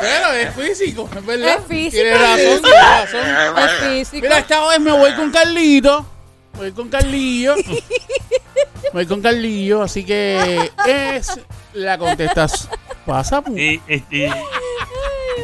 Pero 0.00 0.32
es 0.32 0.54
físico, 0.54 1.08
es 1.14 1.26
verdad. 1.26 1.58
Es 1.58 1.66
físico, 1.66 2.02
Tienes 2.02 2.20
razón, 2.20 2.38
es 2.38 2.62
tienes 2.62 3.54
razón. 3.54 3.68
Es 3.68 3.72
físico. 3.72 4.22
Mira, 4.22 4.38
esta 4.38 4.68
vez 4.68 4.80
me 4.80 4.92
voy 4.92 5.12
con 5.14 5.30
Carlito. 5.30 6.06
Voy 6.54 6.72
con 6.72 6.88
Carlillo. 6.88 7.54
Voy 8.96 9.06
con 9.06 9.20
Carlillo, 9.20 9.82
así 9.82 10.04
que 10.04 10.70
es 10.86 11.38
la 11.74 11.98
contestación. 11.98 12.70
Pasa. 13.04 13.42
Eh, 13.54 13.78
este, 13.86 14.32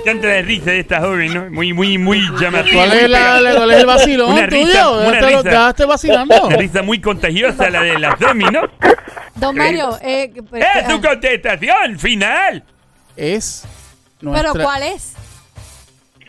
Canta 0.04 0.26
de 0.26 0.42
risa 0.42 0.70
de 0.70 0.80
esta 0.80 1.00
joven, 1.00 1.32
¿no? 1.34 1.50
Muy, 1.50 1.72
muy, 1.72 1.96
muy 1.98 2.18
llamativa. 2.40 2.84
¿Cuál 2.86 2.92
es, 2.98 3.10
la, 3.10 3.40
la- 3.40 3.54
cuál 3.54 3.70
es 3.70 3.76
el 3.78 3.86
vacilón 3.86 4.32
Una 4.32 4.48
tuyo? 4.48 4.64
risa, 4.66 4.90
una 4.90 5.20
lo- 5.20 5.42
risa. 5.42 5.86
vacilando. 5.86 6.46
Una 6.46 6.56
risa 6.56 6.82
muy 6.82 7.00
contagiosa 7.00 7.68
la 7.70 7.82
de 7.82 7.98
la 7.98 8.16
Domi, 8.18 8.44
¿no? 8.46 8.62
Don 9.36 9.54
Mario, 9.56 9.98
eh, 10.02 10.32
¡Es 10.52 10.88
tu 10.88 11.00
contestación 11.00 11.98
final! 11.98 12.64
Es 13.16 13.64
pero 14.18 14.32
nuestra... 14.32 14.64
¿cuál 14.64 14.82
es? 14.82 15.12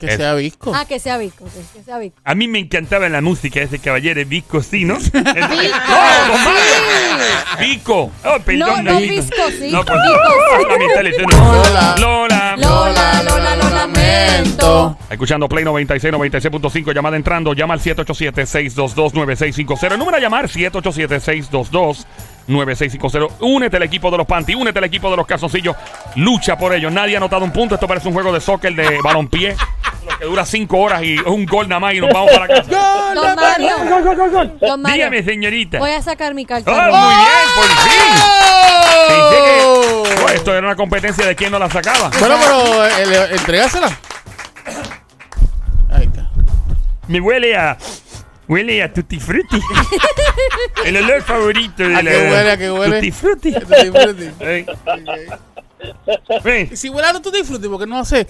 Que 0.06 0.12
Es- 0.12 0.18
sea 0.18 0.34
visco. 0.36 0.74
Ah, 0.76 0.84
que 0.86 1.00
sea 1.00 1.18
Visco, 1.18 1.46
que, 1.46 1.62
que 1.78 1.84
sea 1.86 1.98
Visco. 1.98 2.18
A 2.26 2.36
mí 2.36 2.50
me 2.50 2.60
encantaba 2.60 3.08
la 3.08 3.22
música 3.22 3.62
de 3.62 3.68
ese 3.68 3.80
caballero 3.80 4.22
Vico, 4.26 4.62
sí, 4.62 4.84
¿no? 4.94 4.96
¡Visco! 4.98 5.14
¡No, 5.14 6.38
Mario! 6.38 6.62
Vico. 7.60 8.12
Oh, 8.26 8.38
perdón, 8.44 8.84
No, 8.84 8.92
no. 8.94 9.00
Visco, 9.00 9.50
sí. 9.58 9.70
No, 9.72 9.86
pues, 9.86 9.98
Visco. 10.02 11.38
Lola. 11.38 11.96
Lola. 12.00 12.56
Lola, 12.58 13.24
Lola, 13.24 13.56
lo 13.56 13.70
lamento. 13.70 14.98
Escuchando 15.10 15.48
Play 15.48 15.64
96, 15.64 16.14
96.5, 16.14 16.94
llamada 16.94 17.16
entrando, 17.16 17.54
llama 17.54 17.76
al 17.76 17.80
787-622-9650. 17.80 19.94
El 19.94 20.00
número 20.00 20.18
a 20.18 20.20
llamar, 20.20 20.50
787-622-9650. 20.50 23.30
Únete 23.42 23.78
al 23.78 23.84
equipo 23.84 24.12
de 24.12 24.18
los 24.18 24.28
panty, 24.28 24.56
únete 24.56 24.80
al 24.80 24.86
equipo 24.86 25.10
de 25.12 25.18
los 25.18 25.26
calzoncillos. 25.26 25.76
Lucha 26.16 26.58
por 26.58 26.74
ellos. 26.74 26.92
Nadie 26.92 27.16
ha 27.16 27.18
anotado 27.18 27.44
un 27.46 27.52
punto. 27.52 27.76
Esto 27.76 27.88
parece 27.88 28.08
un 28.08 28.14
juego 28.14 28.32
de 28.34 28.42
soccer 28.42 28.74
de 28.76 29.00
balompié. 29.02 29.56
Que 30.20 30.26
dura 30.26 30.46
5 30.46 30.78
horas 30.78 31.02
y 31.04 31.16
es 31.16 31.22
un 31.26 31.46
gol 31.46 31.68
nada 31.68 31.80
más 31.80 31.94
y 31.94 32.00
nos 32.00 32.12
vamos 32.12 32.32
para 32.32 32.48
casa. 32.48 32.64
Don 33.14 33.36
Mario. 33.36 33.76
Don 34.62 34.82
Mario. 34.82 34.96
Dígame, 34.96 35.24
señorita. 35.24 35.80
Voy 35.80 35.92
a 35.92 36.02
sacar 36.02 36.34
mi 36.34 36.46
carta. 36.46 36.72
¡Oh, 36.72 36.76
muy 36.76 37.16
bien! 37.16 37.48
¡Por 37.56 37.66
fin! 37.90 38.14
¡Oh! 39.66 40.04
Esto 40.34 40.54
era 40.54 40.68
una 40.68 40.76
competencia 40.76 41.26
de 41.26 41.36
quién 41.36 41.52
no 41.52 41.60
la 41.60 41.70
sacaba. 41.70 42.10
Bueno, 42.20 42.36
pero 42.40 42.86
eh. 42.86 42.90
Ahí 45.92 46.06
está. 46.06 46.30
Me 47.08 47.20
huele 47.20 47.56
a. 47.56 47.78
Huele 48.48 48.84
a 48.84 48.92
Tutti 48.92 49.20
Frutti. 49.20 49.60
El 50.86 50.98
olor 50.98 51.22
favorito 51.22 51.88
de 51.88 51.96
¿A 51.96 52.02
la. 52.04 52.12
qué 52.12 52.18
huele? 52.18 52.52
¿A 52.52 52.58
qué 52.58 52.72
huele? 52.72 52.96
Tutti 52.96 53.12
Frutti. 53.12 53.52
Ven. 56.44 56.70
Y 56.72 56.76
si 56.76 56.90
huele 56.90 57.08
a 57.08 57.22
tú 57.22 57.32
disfrutes, 57.32 57.70
porque 57.70 57.86
no 57.86 58.00
hace. 58.00 58.28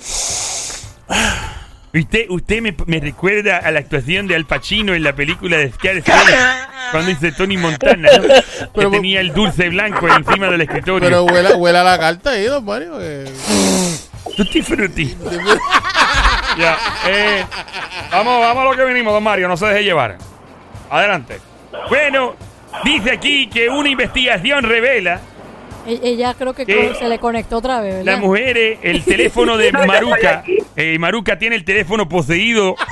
Usted, 1.93 2.25
usted 2.29 2.61
me, 2.61 2.75
me 2.87 2.99
recuerda 2.99 3.57
a 3.59 3.69
la 3.71 3.79
actuación 3.79 4.27
de 4.27 4.35
Al 4.35 4.45
Pacino 4.45 4.95
en 4.95 5.03
la 5.03 5.13
película 5.13 5.57
de 5.57 5.71
Scarface 5.71 6.35
cuando 6.91 7.09
dice 7.09 7.31
Tony 7.33 7.55
Montana, 7.57 8.09
¿no? 8.17 8.71
que 8.73 8.87
tenía 8.89 9.19
el 9.21 9.31
dulce 9.33 9.69
blanco 9.69 10.07
encima 10.07 10.47
del 10.47 10.61
escritorio. 10.61 11.07
Pero 11.07 11.23
huela, 11.25 11.55
huela 11.55 11.83
la 11.83 11.99
carta 11.99 12.31
ahí, 12.31 12.45
don 12.45 12.65
Mario. 12.65 12.97
eh. 12.99 13.25
Tutti 14.35 14.61
frutti. 14.61 15.15
Ya, 16.55 16.77
eh, 17.07 17.43
vamos, 18.11 18.39
vamos 18.39 18.61
a 18.61 18.65
lo 18.69 18.75
que 18.75 18.83
venimos, 18.83 19.11
don 19.11 19.23
Mario, 19.23 19.47
no 19.47 19.57
se 19.57 19.65
deje 19.65 19.83
llevar. 19.85 20.19
Adelante. 20.91 21.39
Bueno, 21.89 22.35
dice 22.83 23.09
aquí 23.11 23.47
que 23.47 23.69
una 23.69 23.89
investigación 23.89 24.63
revela 24.63 25.19
Ella 25.85 26.33
creo 26.37 26.53
que 26.53 26.65
¿Qué? 26.65 26.93
se 26.97 27.09
le 27.09 27.19
conectó 27.19 27.57
otra 27.57 27.81
vez, 27.81 27.95
¿verdad? 27.95 28.13
las 28.13 28.19
mujeres, 28.21 28.79
el 28.81 29.03
teléfono 29.05 29.57
de 29.57 29.71
Maruca. 29.71 30.43
eh, 30.75 30.97
Maruca 30.99 31.37
tiene 31.37 31.55
el 31.55 31.63
teléfono 31.65 32.07
poseído. 32.07 32.75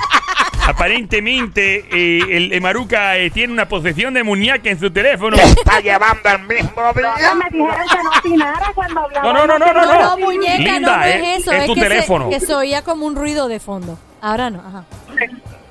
Aparentemente, 0.64 1.86
eh, 1.90 2.20
el, 2.36 2.52
el 2.52 2.60
Maruca 2.60 3.16
eh, 3.18 3.30
tiene 3.30 3.52
una 3.52 3.66
posesión 3.68 4.14
demoníaca 4.14 4.70
en 4.70 4.78
su 4.78 4.90
teléfono. 4.90 5.36
Está 5.38 5.80
llevando 5.80 6.28
el 6.28 6.42
mismo 6.42 6.92
día. 6.94 7.34
me 7.34 7.44
dijeron 7.50 7.86
que 7.88 8.02
no 8.04 8.10
opinara 8.18 8.72
cuando 8.74 9.00
hablaba. 9.00 9.32
No, 9.32 9.46
no, 9.46 9.58
no, 9.58 9.58
no, 9.58 9.72
no. 9.72 9.86
No, 9.86 10.02
no, 10.10 10.18
muñeca, 10.18 10.58
Linda, 10.58 10.80
no, 10.80 10.96
no 10.98 11.04
eh, 11.04 11.34
es 11.34 11.40
eso. 11.42 11.52
es 11.52 11.60
Es, 11.62 11.66
tu 11.66 11.74
que, 11.74 11.80
teléfono. 11.80 12.30
Se, 12.30 12.38
que 12.38 12.46
se 12.46 12.54
oía 12.54 12.82
como 12.82 13.06
un 13.06 13.16
ruido 13.16 13.48
de 13.48 13.58
fondo. 13.60 13.98
Ahora 14.20 14.50
no, 14.50 14.60
ajá. 14.60 14.84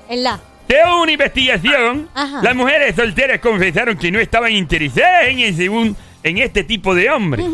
En 0.08 0.22
la. 0.22 0.38
Según 0.68 1.00
una 1.02 1.12
investigación, 1.12 2.08
Ajá. 2.14 2.40
las 2.42 2.54
mujeres 2.54 2.94
solteras 2.96 3.40
confesaron 3.40 3.96
que 3.98 4.10
no 4.10 4.18
estaban 4.20 4.52
interesadas 4.52 5.24
en, 5.28 5.40
el 5.40 5.54
según, 5.56 5.94
en 6.22 6.38
este 6.38 6.64
tipo 6.64 6.94
de 6.94 7.10
hombre. 7.10 7.44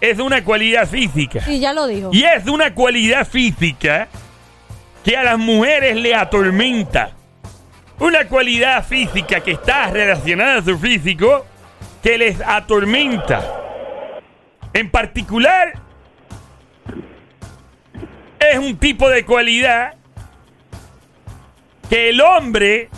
Es 0.00 0.18
una 0.18 0.44
cualidad 0.44 0.88
física. 0.88 1.40
Sí, 1.40 1.60
ya 1.60 1.72
lo 1.72 1.86
dijo. 1.86 2.10
Y 2.12 2.24
es 2.24 2.46
una 2.46 2.74
cualidad 2.74 3.26
física 3.26 4.08
que 5.04 5.16
a 5.16 5.22
las 5.22 5.38
mujeres 5.38 5.96
le 5.96 6.14
atormenta. 6.14 7.12
Una 8.00 8.26
cualidad 8.26 8.84
física 8.84 9.40
que 9.40 9.52
está 9.52 9.90
relacionada 9.90 10.58
a 10.58 10.62
su 10.62 10.78
físico 10.78 11.46
que 12.02 12.18
les 12.18 12.40
atormenta. 12.40 13.42
En 14.72 14.90
particular, 14.90 15.74
es 18.40 18.58
un 18.58 18.76
tipo 18.76 19.08
de 19.08 19.24
cualidad 19.24 19.94
que 21.88 22.10
el 22.10 22.20
hombre 22.20 22.90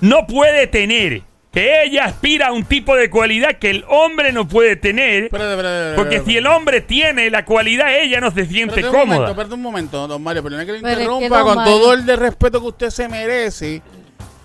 no 0.00 0.26
puede 0.26 0.66
tener. 0.66 1.22
Que 1.52 1.82
ella 1.84 2.04
aspira 2.04 2.48
a 2.48 2.52
un 2.52 2.64
tipo 2.64 2.94
de 2.94 3.08
cualidad 3.08 3.56
que 3.58 3.70
el 3.70 3.84
hombre 3.88 4.32
no 4.32 4.46
puede 4.46 4.76
tener. 4.76 5.24
Espérate, 5.24 5.50
espérate, 5.52 5.76
espérate, 5.76 5.96
Porque 5.96 6.14
espérate. 6.16 6.30
si 6.32 6.36
el 6.36 6.46
hombre 6.46 6.80
tiene 6.82 7.30
la 7.30 7.44
cualidad, 7.46 7.94
ella 7.98 8.20
no 8.20 8.30
se 8.30 8.44
siente 8.44 8.74
Espérate 8.80 8.88
un 8.88 8.92
momento, 8.92 9.14
cómoda. 9.14 9.30
espérate 9.30 9.54
un 9.54 9.62
momento, 9.62 10.06
don 10.08 10.22
Mario, 10.22 10.42
pero 10.42 10.56
no 10.56 10.60
es 10.62 10.66
que 10.66 10.72
le 10.74 10.80
Pero 10.80 10.90
es 10.92 10.96
que, 10.98 11.02
interrumpa 11.04 11.42
con 11.42 11.56
Mario- 11.56 11.72
todo 11.72 11.92
el 11.94 12.04
de 12.06 12.16
respeto 12.16 12.60
que 12.60 12.66
usted 12.66 12.90
se 12.90 13.08
merece. 13.08 13.80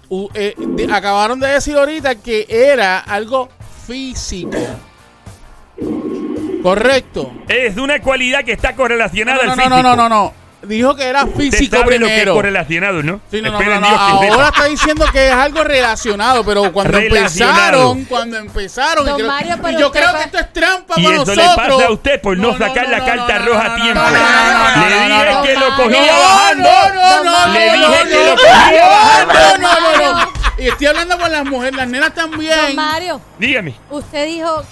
U- 0.10 0.30
eh, 0.34 0.54
de- 0.58 0.94
acabaron 0.94 1.40
de 1.42 1.48
decir 1.48 1.76
ahorita 1.76 2.16
que 2.16 2.46
era 2.50 3.00
algo 3.00 3.50
físico. 3.86 4.58
Correcto. 6.62 7.34
Es 7.50 7.76
una 7.78 8.00
cualidad 8.02 8.44
que 8.44 8.54
está 8.54 8.76
correlacionada 8.76 9.44
No, 9.44 9.52
al 9.52 9.58
no, 9.58 9.64
físico. 9.64 9.76
no, 9.76 9.84
no, 9.84 9.96
no, 9.96 10.10
no. 10.10 10.34
Dijo 10.64 10.96
que 10.96 11.04
era 11.04 11.28
físico 11.28 11.78
sabe 11.78 12.00
lo 12.00 12.06
que 12.08 12.12
es 12.14 12.20
primero. 12.20 12.34
correlacionado, 12.36 13.04
¿no? 13.04 13.20
Sí, 13.30 13.42
no, 13.42 13.52
no, 13.52 13.60
Espere 13.60 13.80
no, 13.80 13.82
no, 13.82 13.88
Dios 13.90 14.00
que 14.00 14.20
sepa. 14.26 14.34
Ahora 14.36 14.48
está 14.48 14.66
diciendo 14.66 15.06
que 15.12 15.28
es 15.28 15.34
algo 15.34 15.64
relacionado, 15.64 16.46
pero 16.46 16.72
cuando 16.72 16.98
Relacionado. 17.00 17.92
empezaron, 17.92 18.06
cuando 18.06 18.38
empezaron, 18.38 19.06
y 19.06 19.10
Don 19.10 19.16
creo- 19.18 19.28
Mario, 19.28 19.56
y 19.56 19.62
pero 19.62 19.80
yo 19.80 19.92
creo 19.92 20.14
que 20.16 20.22
esto 20.24 20.38
es 20.40 20.54
trampa 20.54 20.94
Y 20.98 21.04
para 21.04 21.16
eso 21.16 21.26
nosotros. 21.26 21.48
le 21.50 21.56
pasa 21.78 21.86
a 21.88 21.92
usted 21.92 22.22
por 22.22 22.38
no, 22.38 22.58
sacar 22.58 22.88
la 22.90 23.06
carta 23.06 23.40
no, 23.40 23.46
roja 23.46 23.74
a 23.74 23.76
tiempo. 23.76 24.02
no, 24.02 24.10
no, 24.10 24.20
no, 24.20 24.76
no, 24.78 24.90
Le 24.90 24.96
dije 24.96 25.34
no, 25.34 25.42
que 25.44 25.54
lo 25.56 25.76
cogía 25.76 26.14
no, 26.14 26.20
bajando. 26.20 26.70
No, 26.70 27.24
no, 27.24 27.48
no, 27.48 27.54
Le 27.54 27.60
dije 27.64 27.78
no, 27.78 28.10
que 28.10 28.26
lo 28.26 28.36
cogía 28.36 28.84
no, 28.84 28.90
bajando. 28.90 29.34
No, 29.34 29.80
no, 29.80 29.98
no, 30.14 30.20
no. 30.20 30.23
Y 30.64 30.68
estoy 30.70 30.88
hablando 30.88 31.18
con 31.18 31.32
las 31.32 31.46
mujeres, 31.46 31.76
las 31.76 31.88
nenas 31.88 32.16
Don 32.16 32.32
también. 32.32 32.76
Mario, 32.76 33.20
Dígame. 33.38 33.76
usted 33.90 34.26
dijo 34.28 34.64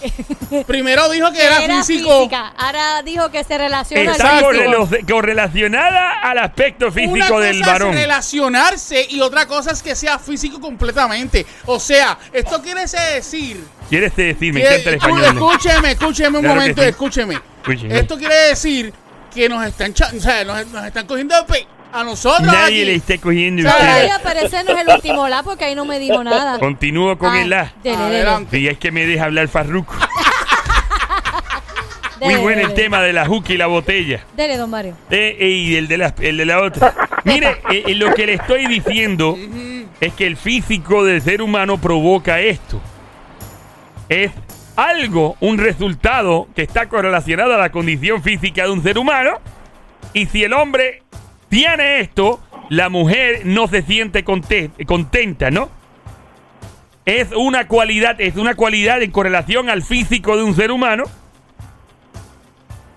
que, 0.49 0.63
Primero 0.67 1.09
dijo 1.09 1.31
que 1.31 1.37
que 1.39 1.45
era, 1.45 1.63
era 1.63 1.83
físico. 1.83 2.17
física. 2.19 2.53
Ahora 2.57 3.01
dijo 3.03 3.29
que 3.29 3.43
se 3.43 3.57
relaciona 3.57 4.11
Está 4.13 4.37
al 4.37 4.45
físico. 4.45 4.87
correlacionada 5.09 6.19
al 6.21 6.37
aspecto 6.39 6.85
Una 6.85 6.93
físico 6.93 7.27
cosa 7.27 7.39
del 7.45 7.61
es 7.61 7.67
varón. 7.67 7.93
relacionarse 7.93 9.05
y 9.09 9.21
otra 9.21 9.45
cosa 9.47 9.71
es 9.71 9.81
que 9.83 9.95
sea 9.95 10.17
físico 10.19 10.59
completamente. 10.61 11.45
O 11.65 11.79
sea, 11.79 12.17
esto 12.31 12.61
quiere 12.61 12.81
decir 12.81 13.63
¿Quieres 13.89 14.15
decir? 14.15 14.53
Me 14.53 14.61
que- 14.61 14.67
encanta 14.67 14.89
el 14.89 14.95
español. 14.95 15.23
escúcheme, 15.25 15.91
escúcheme 15.91 16.37
un 16.37 16.43
Claro 16.45 16.59
momento, 16.61 16.81
sí. 16.81 16.87
escúcheme. 16.87 17.39
Escúcheme. 17.61 17.99
Esto 17.99 18.17
quiere 18.17 18.35
decir 18.35 18.93
que 19.33 19.49
nos 19.49 19.65
están, 19.65 19.91
o 19.91 20.19
sea, 20.21 20.43
nos, 20.45 20.67
nos 20.67 20.85
están 20.85 21.05
cogiendo 21.05 21.35
de 21.35 21.43
pe- 21.43 21.67
a 21.93 22.03
nosotros. 22.03 22.41
Nadie 22.47 22.81
aquí. 22.81 22.85
le 22.85 22.95
está 22.95 23.17
cogiendo 23.17 23.63
usted. 23.67 24.09
Ese 24.43 24.63
no 24.63 24.71
es 24.71 24.87
el 24.87 24.93
último 24.93 25.27
la 25.27 25.43
porque 25.43 25.65
ahí 25.65 25.75
no 25.75 25.85
me 25.85 25.99
dijo 25.99 26.23
nada. 26.23 26.59
Continúo 26.59 27.17
con 27.17 27.33
Ah, 27.33 27.41
el 27.41 27.53
A. 27.53 27.73
dele, 27.83 27.97
dele, 27.97 28.15
Adelante. 28.17 28.59
Y 28.59 28.67
es 28.67 28.77
que 28.77 28.91
me 28.91 29.05
deja 29.05 29.25
hablar 29.25 29.47
Farruco. 29.47 29.93
dele, 32.19 32.33
Muy 32.33 32.41
bueno 32.41 32.61
el 32.61 32.67
dele. 32.69 32.81
tema 32.83 33.01
de 33.01 33.13
la 33.13 33.25
juca 33.25 33.53
y 33.53 33.57
la 33.57 33.67
botella. 33.67 34.21
Dele, 34.35 34.57
don 34.57 34.69
Mario. 34.69 34.95
Eh, 35.09 35.37
eh, 35.39 35.47
y 35.49 35.75
el 35.75 35.87
de 35.87 35.97
la, 35.97 36.13
el 36.19 36.37
de 36.37 36.45
la 36.45 36.61
otra. 36.61 36.93
Mire, 37.23 37.61
eh, 37.71 37.83
eh, 37.87 37.95
lo 37.95 38.13
que 38.13 38.25
le 38.25 38.33
estoy 38.33 38.67
diciendo 38.67 39.37
es 39.99 40.13
que 40.13 40.27
el 40.27 40.37
físico 40.37 41.03
del 41.03 41.21
ser 41.21 41.41
humano 41.41 41.77
provoca 41.79 42.39
esto. 42.39 42.81
Es 44.09 44.31
algo, 44.75 45.35
un 45.39 45.57
resultado 45.57 46.47
que 46.55 46.63
está 46.63 46.87
correlacionado 46.89 47.53
a 47.53 47.57
la 47.57 47.71
condición 47.71 48.21
física 48.23 48.63
de 48.63 48.71
un 48.71 48.83
ser 48.83 48.97
humano. 48.97 49.39
Y 50.13 50.25
si 50.25 50.43
el 50.43 50.53
hombre 50.53 51.03
tiene 51.51 51.99
esto, 51.99 52.39
la 52.69 52.87
mujer 52.89 53.41
no 53.43 53.67
se 53.67 53.81
siente 53.83 54.23
conte- 54.23 54.71
contenta, 54.87 55.51
¿no? 55.51 55.69
Es 57.05 57.27
una 57.35 57.67
cualidad, 57.67 58.19
es 58.21 58.37
una 58.37 58.55
cualidad 58.55 59.01
en 59.01 59.11
correlación 59.11 59.69
al 59.69 59.83
físico 59.83 60.37
de 60.37 60.43
un 60.43 60.55
ser 60.55 60.71
humano 60.71 61.03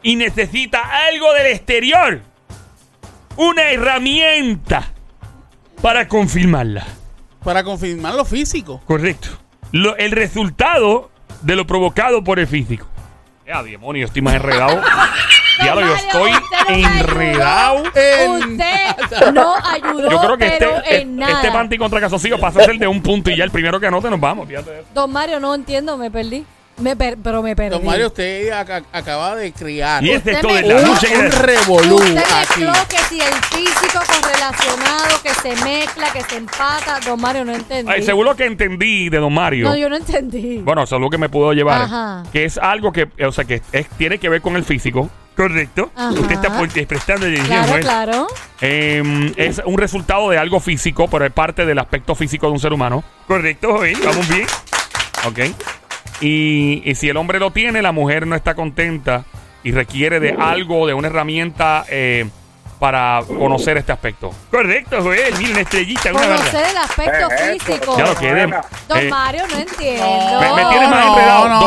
y 0.03 0.15
necesita 0.17 0.81
algo 1.09 1.33
del 1.35 1.47
exterior. 1.49 2.21
Una 3.37 3.71
herramienta 3.71 4.93
para 5.83 6.07
confirmarla. 6.07 6.87
Para 7.43 7.65
confirmar 7.65 8.15
lo 8.15 8.25
físico. 8.25 8.81
Correcto. 8.87 9.29
Lo- 9.73 9.97
el 9.97 10.13
resultado 10.13 11.11
de 11.43 11.57
lo 11.57 11.67
provocado 11.67 12.23
por 12.23 12.39
el 12.39 12.47
físico. 12.47 12.87
Ya, 13.47 13.63
demonio, 13.63 14.07
estoy 14.07 14.23
más 14.23 14.35
enredado. 14.35 14.81
ya 15.65 15.75
lo 15.75 15.81
yo 15.83 15.95
estoy 15.95 16.31
enredado. 16.69 17.83
En- 17.95 18.31
Usted 18.53 19.33
no 19.33 19.55
ayudó, 19.63 20.11
Yo 20.11 20.19
creo 20.21 20.39
que 20.39 20.47
este, 20.47 20.59
pero 20.59 20.77
este, 20.79 21.01
en 21.03 21.17
nada. 21.17 21.33
este 21.35 21.51
panty 21.53 21.77
contra 21.79 22.01
Casocillo 22.01 22.39
pasa 22.41 22.61
a 22.61 22.65
ser 22.65 22.79
de 22.79 22.87
un 22.87 23.03
punto 23.03 23.31
y 23.31 23.37
ya 23.37 23.45
el 23.45 23.51
primero 23.51 23.79
que 23.79 23.87
anote 23.87 24.09
nos 24.11 24.19
vamos. 24.21 24.49
fíjate 24.49 24.81
eso. 24.81 24.89
Don 24.95 25.13
Mario, 25.13 25.41
no 25.41 25.55
entiendo, 25.55 25.97
me 25.99 26.11
perdí. 26.11 26.45
Me 26.79 26.97
per- 26.97 27.17
pero 27.23 27.41
me 27.43 27.55
perdí. 27.55 27.71
Don 27.77 27.85
Mario, 27.87 28.09
usted 28.09 28.51
aca- 28.51 28.83
acaba 28.93 29.37
de 29.37 29.53
criar 29.53 30.03
Y 30.03 30.11
es 30.11 30.19
Usted 30.19 30.33
esto 30.33 30.49
me- 30.49 30.55
de 30.63 30.75
la 30.75 30.99
que- 31.01 31.17
un 31.19 31.31
revolú 31.31 31.95
Usted 31.97 32.15
mezcló 32.15 32.73
que 32.89 32.99
si 33.09 33.21
el 33.21 33.33
físico 33.35 34.01
correlacionado, 34.07 35.23
que 35.23 35.35
se 35.35 35.55
mezcla, 35.65 36.13
que 36.13 36.23
se 36.23 36.37
empata. 36.37 36.99
Don 37.07 37.21
Mario, 37.21 37.45
no 37.45 37.53
entendí. 37.55 37.91
Ay, 37.93 38.03
seguro 38.03 38.35
que 38.35 38.45
entendí 38.47 39.09
de 39.09 39.19
Don 39.19 39.33
Mario. 39.33 39.69
No, 39.69 39.77
yo 39.77 39.89
no 39.89 39.97
entendí. 39.97 40.59
Bueno, 40.59 40.83
eso 40.83 40.97
es 40.97 41.01
lo 41.01 41.11
que 41.11 41.19
me 41.19 41.29
puedo 41.29 41.53
llevar. 41.53 41.83
Ajá. 41.83 42.25
Que 42.33 42.45
es 42.45 42.59
algo 42.59 42.93
que, 42.93 43.09
o 43.25 43.31
sea, 43.33 43.45
que 43.45 43.63
es- 43.73 43.89
tiene 43.91 44.19
que 44.19 44.29
ver 44.29 44.41
con 44.43 44.57
el 44.57 44.65
físico. 44.65 45.09
Correcto. 45.37 45.91
Ajá. 45.97 46.11
Usted 46.11 46.31
está 46.33 46.59
prestando 46.87 47.27
atención. 47.27 47.47
claro, 47.47 47.81
claro. 47.81 48.27
Eh, 48.61 49.33
es 49.37 49.61
un 49.65 49.79
resultado 49.79 50.31
de 50.31 50.39
algo 50.39 50.59
físico, 50.61 51.09
pero 51.09 51.25
es 51.25 51.33
parte 51.33 51.67
del 51.67 51.79
aspecto 51.79 52.15
físico 52.15 52.47
de 52.47 52.53
un 52.53 52.61
ser 52.61 52.73
humano. 52.73 53.03
Correcto, 53.27 53.73
Joel. 53.73 53.97
Vamos 54.05 54.29
bien. 54.29 54.47
Ok. 55.27 55.39
Y, 56.21 56.83
y 56.85 56.95
si 56.95 57.09
el 57.09 57.17
hombre 57.17 57.39
lo 57.39 57.51
tiene, 57.51 57.83
la 57.83 57.93
mujer 57.93 58.27
no 58.27 58.37
está 58.37 58.55
contenta 58.55 59.25
y 59.63 59.73
requiere 59.73 60.21
de 60.21 60.37
algo, 60.39 60.87
de 60.87 60.95
una 60.95 61.09
herramienta 61.09 61.85
eh, 61.89 62.29
para 62.79 63.23
conocer 63.27 63.77
este 63.79 63.93
aspecto. 63.93 64.31
Correcto, 64.51 64.99
Joel. 65.03 65.35
Miren, 65.39 65.53
una 65.53 65.61
estrellita, 65.63 66.11
una 66.13 66.21
Conocer 66.23 66.53
verdad. 66.53 66.71
el 66.71 66.77
aspecto 66.77 67.31
Eh, 67.31 67.53
esto. 67.57 67.65
físico. 67.67 67.99
Ya 67.99 68.05
lo 68.07 68.15
quedé. 68.17 68.47
Don 68.89 68.99
Eh, 68.99 69.09
Mario, 69.09 69.43
no 69.51 69.59
entiendo. 69.59 70.41
Me- 70.41 70.63
me 70.65 70.71
tiene 70.71 70.89
más 70.89 71.07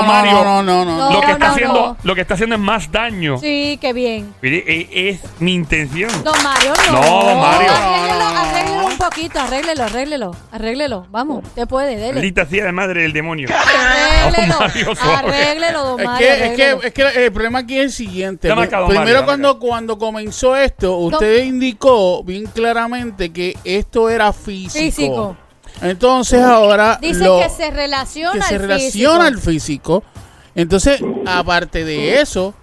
no, 0.01 0.07
Mario. 0.07 0.31
No, 0.43 0.63
no, 0.63 0.85
no, 0.85 0.97
no. 0.97 1.13
lo 1.13 1.19
que 1.21 1.27
no, 1.27 1.33
está 1.33 1.47
no, 1.47 1.53
haciendo, 1.53 1.73
no. 1.73 1.97
lo 2.03 2.15
que 2.15 2.21
está 2.21 2.33
haciendo 2.33 2.55
es 2.55 2.61
más 2.61 2.91
daño. 2.91 3.37
Sí, 3.37 3.77
qué 3.81 3.93
bien. 3.93 4.33
Mire, 4.41 4.63
eh, 4.67 5.09
es 5.09 5.19
mi 5.39 5.53
intención. 5.53 6.09
Don 6.23 6.41
Mario, 6.43 6.73
no. 6.91 7.01
No, 7.01 7.23
don 7.23 7.39
Mario. 7.39 7.71
Arréglelo, 7.71 8.19
No, 8.19 8.29
no, 8.29 8.33
no. 8.33 8.39
arréglelo 8.39 8.85
un 8.87 8.97
poquito, 8.97 9.39
arréglelo, 9.39 9.83
arréglelo, 9.83 10.35
arréglelo. 10.51 11.07
Vamos, 11.11 11.43
usted 11.45 11.67
puede, 11.67 11.95
dele. 11.97 12.33
Sea 12.49 12.65
la 12.65 12.71
madre 12.71 13.01
del 13.01 13.13
demonio. 13.13 13.49
Arréglelo, 13.49 14.53
Don 14.53 14.59
Mario, 14.59 14.93
arréglelo, 15.17 15.83
don 15.83 15.99
Es 15.99 16.05
Mario. 16.05 16.27
que, 16.27 16.45
es, 16.45 16.55
que, 16.55 16.87
es 16.87 16.93
que 16.93 17.25
el 17.25 17.31
problema 17.31 17.59
aquí 17.59 17.77
es 17.77 17.85
el 17.85 17.91
siguiente. 17.91 18.47
Don 18.47 18.57
Primero, 18.57 18.87
Mario, 18.93 19.25
cuando, 19.25 19.59
cuando 19.59 19.97
comenzó 19.97 20.55
esto, 20.55 20.97
usted 20.97 21.43
indicó 21.43 22.23
bien 22.23 22.45
claramente 22.45 23.31
que 23.31 23.55
esto 23.63 24.09
era 24.09 24.31
físico. 24.33 24.79
Físico. 24.85 25.37
Entonces 25.81 26.41
ahora 26.41 26.97
Dice 27.01 27.23
lo- 27.23 27.39
que 27.39 27.49
se 27.49 27.69
relaciona 27.71 28.33
que 28.33 28.41
se 28.41 28.55
al 28.55 28.61
relaciona 28.61 29.25
al 29.27 29.37
físico. 29.39 30.01
físico. 30.01 30.03
Entonces, 30.55 30.99
aparte 31.25 31.83
de 31.85 32.19
eso, 32.21 32.53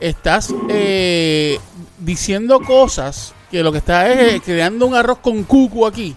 estás 0.00 0.54
eh, 0.70 1.58
diciendo 1.98 2.60
cosas 2.60 3.34
que 3.50 3.62
lo 3.62 3.70
que 3.72 3.78
estás 3.78 4.08
es 4.08 4.34
eh, 4.34 4.40
creando 4.44 4.86
un 4.86 4.94
arroz 4.94 5.18
con 5.18 5.44
cucu 5.44 5.86
aquí. 5.86 6.16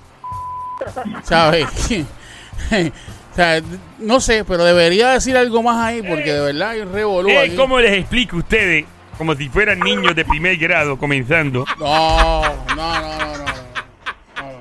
¿Sabes? 1.23 1.65
o 2.71 3.35
sea, 3.35 3.61
no 3.99 4.19
sé, 4.21 4.45
pero 4.45 4.63
debería 4.63 5.09
decir 5.09 5.35
algo 5.37 5.61
más 5.61 5.77
ahí 5.85 6.01
porque 6.01 6.31
de 6.33 6.39
verdad 6.39 6.69
hay 6.69 6.83
revolú 6.85 7.29
Eh. 7.29 7.53
¿Cómo 7.57 7.79
les 7.79 7.93
explico 7.99 8.37
a 8.37 8.39
ustedes? 8.39 8.85
Como 9.17 9.35
si 9.35 9.47
fueran 9.49 9.79
niños 9.79 10.15
de 10.15 10.25
primer 10.25 10.57
grado 10.57 10.97
comenzando. 10.97 11.65
No, 11.79 12.41
no, 12.41 12.75
no, 12.75 12.99
no, 13.01 13.37
no, 13.37 13.37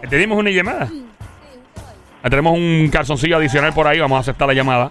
no. 0.03 0.09
¿Tenemos 0.09 0.39
una 0.39 0.51
llamada? 0.51 0.91
Ah, 2.25 2.31
Tenemos 2.31 2.55
un 2.55 2.89
calzoncillo 2.91 3.37
adicional 3.37 3.75
por 3.75 3.87
ahí. 3.87 4.01
Vamos 4.01 4.17
a 4.17 4.21
aceptar 4.21 4.49
la 4.49 4.55
llamada 4.55 4.91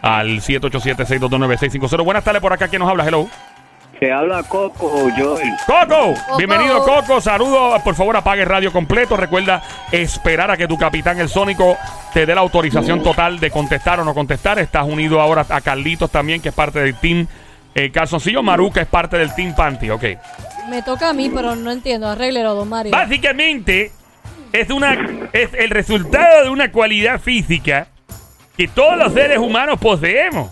al 0.00 0.40
787-622-9650. 0.40 2.02
Buenas 2.02 2.24
tardes 2.24 2.40
por 2.40 2.50
acá. 2.50 2.68
¿Quién 2.68 2.80
nos 2.80 2.88
habla? 2.88 3.06
Hello. 3.06 3.28
Te 4.00 4.10
habla 4.10 4.42
Coco 4.42 5.10
Joel. 5.16 5.52
Coco, 5.66 6.14
Coco. 6.14 6.36
bienvenido 6.38 6.82
Coco, 6.82 7.20
saludos, 7.20 7.80
por 7.82 7.94
favor 7.94 8.16
apague 8.16 8.44
radio 8.44 8.72
completo, 8.72 9.16
recuerda 9.16 9.62
esperar 9.92 10.50
a 10.50 10.56
que 10.56 10.66
tu 10.66 10.76
capitán 10.76 11.20
el 11.20 11.28
Sónico 11.28 11.76
te 12.12 12.26
dé 12.26 12.34
la 12.34 12.40
autorización 12.40 13.00
total 13.00 13.38
de 13.38 13.52
contestar 13.52 14.00
o 14.00 14.04
no 14.04 14.12
contestar, 14.12 14.58
estás 14.58 14.86
unido 14.88 15.20
ahora 15.20 15.46
a 15.48 15.60
Carlitos 15.60 16.10
también, 16.10 16.42
que 16.42 16.48
es 16.48 16.54
parte 16.54 16.80
del 16.80 16.96
team 16.96 17.28
eh, 17.76 17.92
Calzoncillo, 17.92 18.42
Maruca 18.42 18.80
es 18.80 18.88
parte 18.88 19.18
del 19.18 19.32
team 19.36 19.54
Panty, 19.54 19.90
ok. 19.90 20.04
Me 20.68 20.82
toca 20.82 21.10
a 21.10 21.12
mí, 21.12 21.30
pero 21.32 21.54
no 21.54 21.70
entiendo. 21.70 22.08
Arréglelo, 22.08 22.54
don 22.54 22.68
Mario. 22.68 22.92
Básicamente 22.92 23.92
es, 24.52 24.70
una, 24.70 25.28
es 25.32 25.50
el 25.54 25.70
resultado 25.70 26.44
de 26.44 26.50
una 26.50 26.70
cualidad 26.72 27.20
física 27.20 27.88
que 28.56 28.68
todos 28.68 28.96
los 28.98 29.12
seres 29.12 29.38
humanos 29.38 29.78
poseemos. 29.80 30.50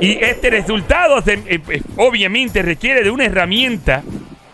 Y 0.00 0.22
este 0.22 0.50
resultado 0.50 1.20
se- 1.22 1.34
eh, 1.46 1.60
eh, 1.68 1.82
obviamente 1.96 2.62
requiere 2.62 3.02
de 3.02 3.10
una 3.10 3.24
herramienta 3.24 4.02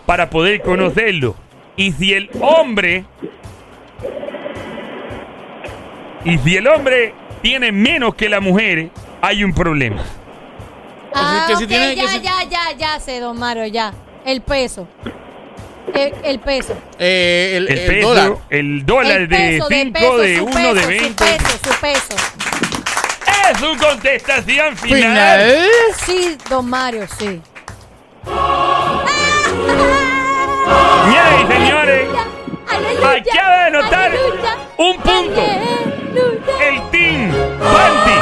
para 0.07 0.31
poder 0.31 0.61
conocerlo. 0.63 1.35
Y 1.77 1.93
si 1.93 2.13
el 2.13 2.31
hombre... 2.41 3.05
Y 6.25 6.37
si 6.39 6.57
el 6.57 6.67
hombre 6.69 7.15
tiene 7.43 7.73
menos 7.73 8.15
que 8.15 8.29
la 8.29 8.41
mujer, 8.41 8.91
hay 9.23 9.43
un 9.43 9.55
problema. 9.55 10.05
Ah, 11.15 11.47
que 11.49 11.57
si 11.57 11.65
ok, 11.65 11.69
tiene- 11.69 11.97
ya, 11.97 12.03
que 12.03 12.09
si- 12.09 12.21
ya, 12.21 12.45
ya, 12.49 12.73
ya 12.77 13.01
sé, 13.01 13.21
don 13.21 13.39
Mario, 13.39 13.65
ya. 13.67 13.93
El 14.25 14.43
peso. 14.43 14.87
El, 15.95 16.15
el 16.25 16.41
peso. 16.41 16.75
Eh, 16.99 17.55
el, 17.57 17.69
El, 17.69 17.79
el 17.79 17.87
peso, 17.87 18.09
dólar. 18.09 18.33
el 18.51 18.87
dólar 18.87 19.21
el 19.23 19.29
de 19.29 19.37
peso, 19.37 19.67
5, 19.69 19.93
peso, 19.93 20.19
de 20.19 20.37
su 20.39 20.45
1, 20.45 20.75
de 20.75 20.81
peso, 20.81 20.89
20. 20.89 21.09
Su 21.09 21.17
peso, 21.25 21.59
su 21.65 21.81
peso. 21.81 22.17
Es 23.51 23.59
su 23.59 23.77
contestación 23.77 24.77
final. 24.77 25.01
Final. 25.01 25.67
Sí, 26.07 26.37
don 26.49 26.69
Mario, 26.69 27.07
sí. 27.19 27.41
Señoras 31.05 31.35
y 31.43 31.53
señores, 31.53 32.09
Aleluya, 32.69 33.33
acaba 33.33 33.57
de 33.57 33.65
anotar 33.65 34.11
aleluya, 34.13 34.57
un 34.77 34.97
punto. 34.99 35.41
aleluya. 35.41 36.69
El 36.69 36.91
Team 36.91 37.33
Panty. 37.59 38.17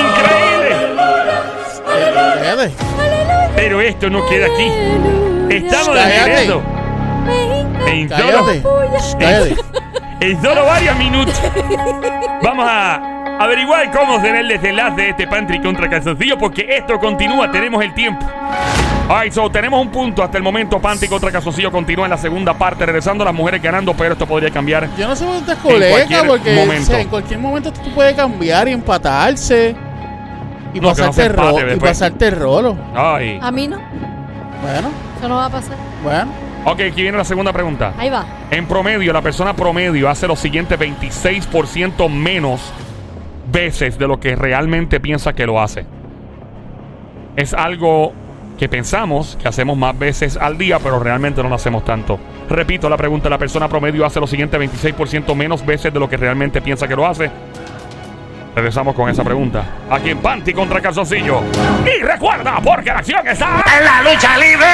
Increíble. 0.00 0.70
Cállate. 2.42 3.41
Pero 3.62 3.80
esto 3.80 4.10
no 4.10 4.26
queda 4.26 4.46
aquí. 4.46 4.66
Estamos 5.54 5.94
de 5.94 6.00
Cállate. 6.00 6.24
regreso. 6.24 6.62
En 7.86 8.08
solo. 8.08 8.46
Cállate. 9.20 9.56
en 10.20 10.42
solo 10.42 10.64
varios 10.64 10.96
minutos 10.98 11.40
vamos 12.42 12.66
a 12.68 13.38
averiguar 13.38 13.88
cómo 13.92 14.20
será 14.20 14.40
el 14.40 14.48
desenlace 14.48 15.02
de 15.02 15.08
este 15.10 15.28
Pantry 15.28 15.60
contra 15.60 15.88
Calzoncillo 15.88 16.36
porque 16.38 16.66
esto 16.76 16.98
continúa, 16.98 17.52
tenemos 17.52 17.84
el 17.84 17.94
tiempo. 17.94 18.26
Alright, 19.08 19.32
so 19.32 19.48
tenemos 19.48 19.80
un 19.80 19.92
punto 19.92 20.24
hasta 20.24 20.38
el 20.38 20.42
momento. 20.42 20.80
Panty 20.80 21.06
contra 21.06 21.30
Calzoncillo 21.30 21.70
continúa 21.70 22.06
en 22.06 22.10
la 22.10 22.18
segunda 22.18 22.54
parte, 22.54 22.84
regresando 22.84 23.24
las 23.24 23.34
mujeres 23.34 23.62
ganando, 23.62 23.94
pero 23.94 24.14
esto 24.14 24.26
podría 24.26 24.50
cambiar. 24.50 24.88
Yo 24.98 25.06
no 25.06 25.14
sé 25.14 25.24
dónde 25.24 25.38
estás 25.38 25.58
En 25.58 25.62
colega 25.62 25.92
cualquier 25.94 26.26
porque 26.26 26.54
momento. 26.56 26.82
o 26.82 26.86
sea, 26.86 27.00
en 27.00 27.08
cualquier 27.08 27.38
momento 27.38 27.72
tú 27.72 27.94
puedes 27.94 28.14
cambiar 28.14 28.66
y 28.66 28.72
empatarse. 28.72 29.76
Y 30.74 30.80
No, 30.80 30.88
no 30.88 30.94
pasarte 30.94 31.24
empate 31.26 31.50
ro- 31.50 31.60
y 31.60 31.64
después. 31.70 31.90
pasarte 31.92 32.28
el 32.28 32.36
rolo. 32.36 32.76
Ay. 32.94 33.38
A 33.42 33.50
mí 33.50 33.68
no. 33.68 33.76
Bueno, 34.62 34.90
Eso 35.18 35.28
no 35.28 35.36
va 35.36 35.46
a 35.46 35.50
pasar. 35.50 35.76
bueno. 36.02 36.30
Ok, 36.64 36.80
aquí 36.80 37.02
viene 37.02 37.18
la 37.18 37.24
segunda 37.24 37.52
pregunta. 37.52 37.92
Ahí 37.98 38.08
va. 38.08 38.24
En 38.50 38.66
promedio, 38.66 39.12
la 39.12 39.20
persona 39.20 39.54
promedio 39.54 40.08
hace 40.08 40.28
lo 40.28 40.36
siguiente 40.36 40.78
26% 40.78 42.08
menos 42.08 42.60
veces 43.50 43.98
de 43.98 44.06
lo 44.06 44.20
que 44.20 44.36
realmente 44.36 45.00
piensa 45.00 45.32
que 45.32 45.44
lo 45.44 45.60
hace. 45.60 45.84
Es 47.36 47.52
algo 47.54 48.12
que 48.58 48.68
pensamos 48.68 49.36
que 49.42 49.48
hacemos 49.48 49.76
más 49.76 49.98
veces 49.98 50.36
al 50.36 50.56
día, 50.56 50.78
pero 50.78 51.00
realmente 51.00 51.42
no 51.42 51.48
lo 51.48 51.56
hacemos 51.56 51.84
tanto. 51.84 52.18
Repito 52.48 52.88
la 52.88 52.96
pregunta, 52.96 53.28
la 53.28 53.38
persona 53.38 53.66
promedio 53.68 54.06
hace 54.06 54.20
lo 54.20 54.26
siguiente 54.28 54.56
26% 54.58 55.34
menos 55.34 55.66
veces 55.66 55.92
de 55.92 55.98
lo 55.98 56.08
que 56.08 56.16
realmente 56.16 56.60
piensa 56.60 56.86
que 56.86 56.94
lo 56.94 57.06
hace. 57.06 57.30
Regresamos 58.54 58.94
con 58.94 59.08
esa 59.08 59.24
pregunta. 59.24 59.64
Aquí 59.90 60.10
en 60.10 60.18
Panty 60.18 60.52
contra 60.52 60.80
Calzoncillo. 60.80 61.42
Y 61.86 62.02
recuerda, 62.02 62.60
porque 62.62 62.90
la 62.90 62.98
acción 62.98 63.26
está 63.26 63.64
en 63.78 63.84
la 63.84 64.02
lucha 64.02 64.36
libre. 64.36 64.66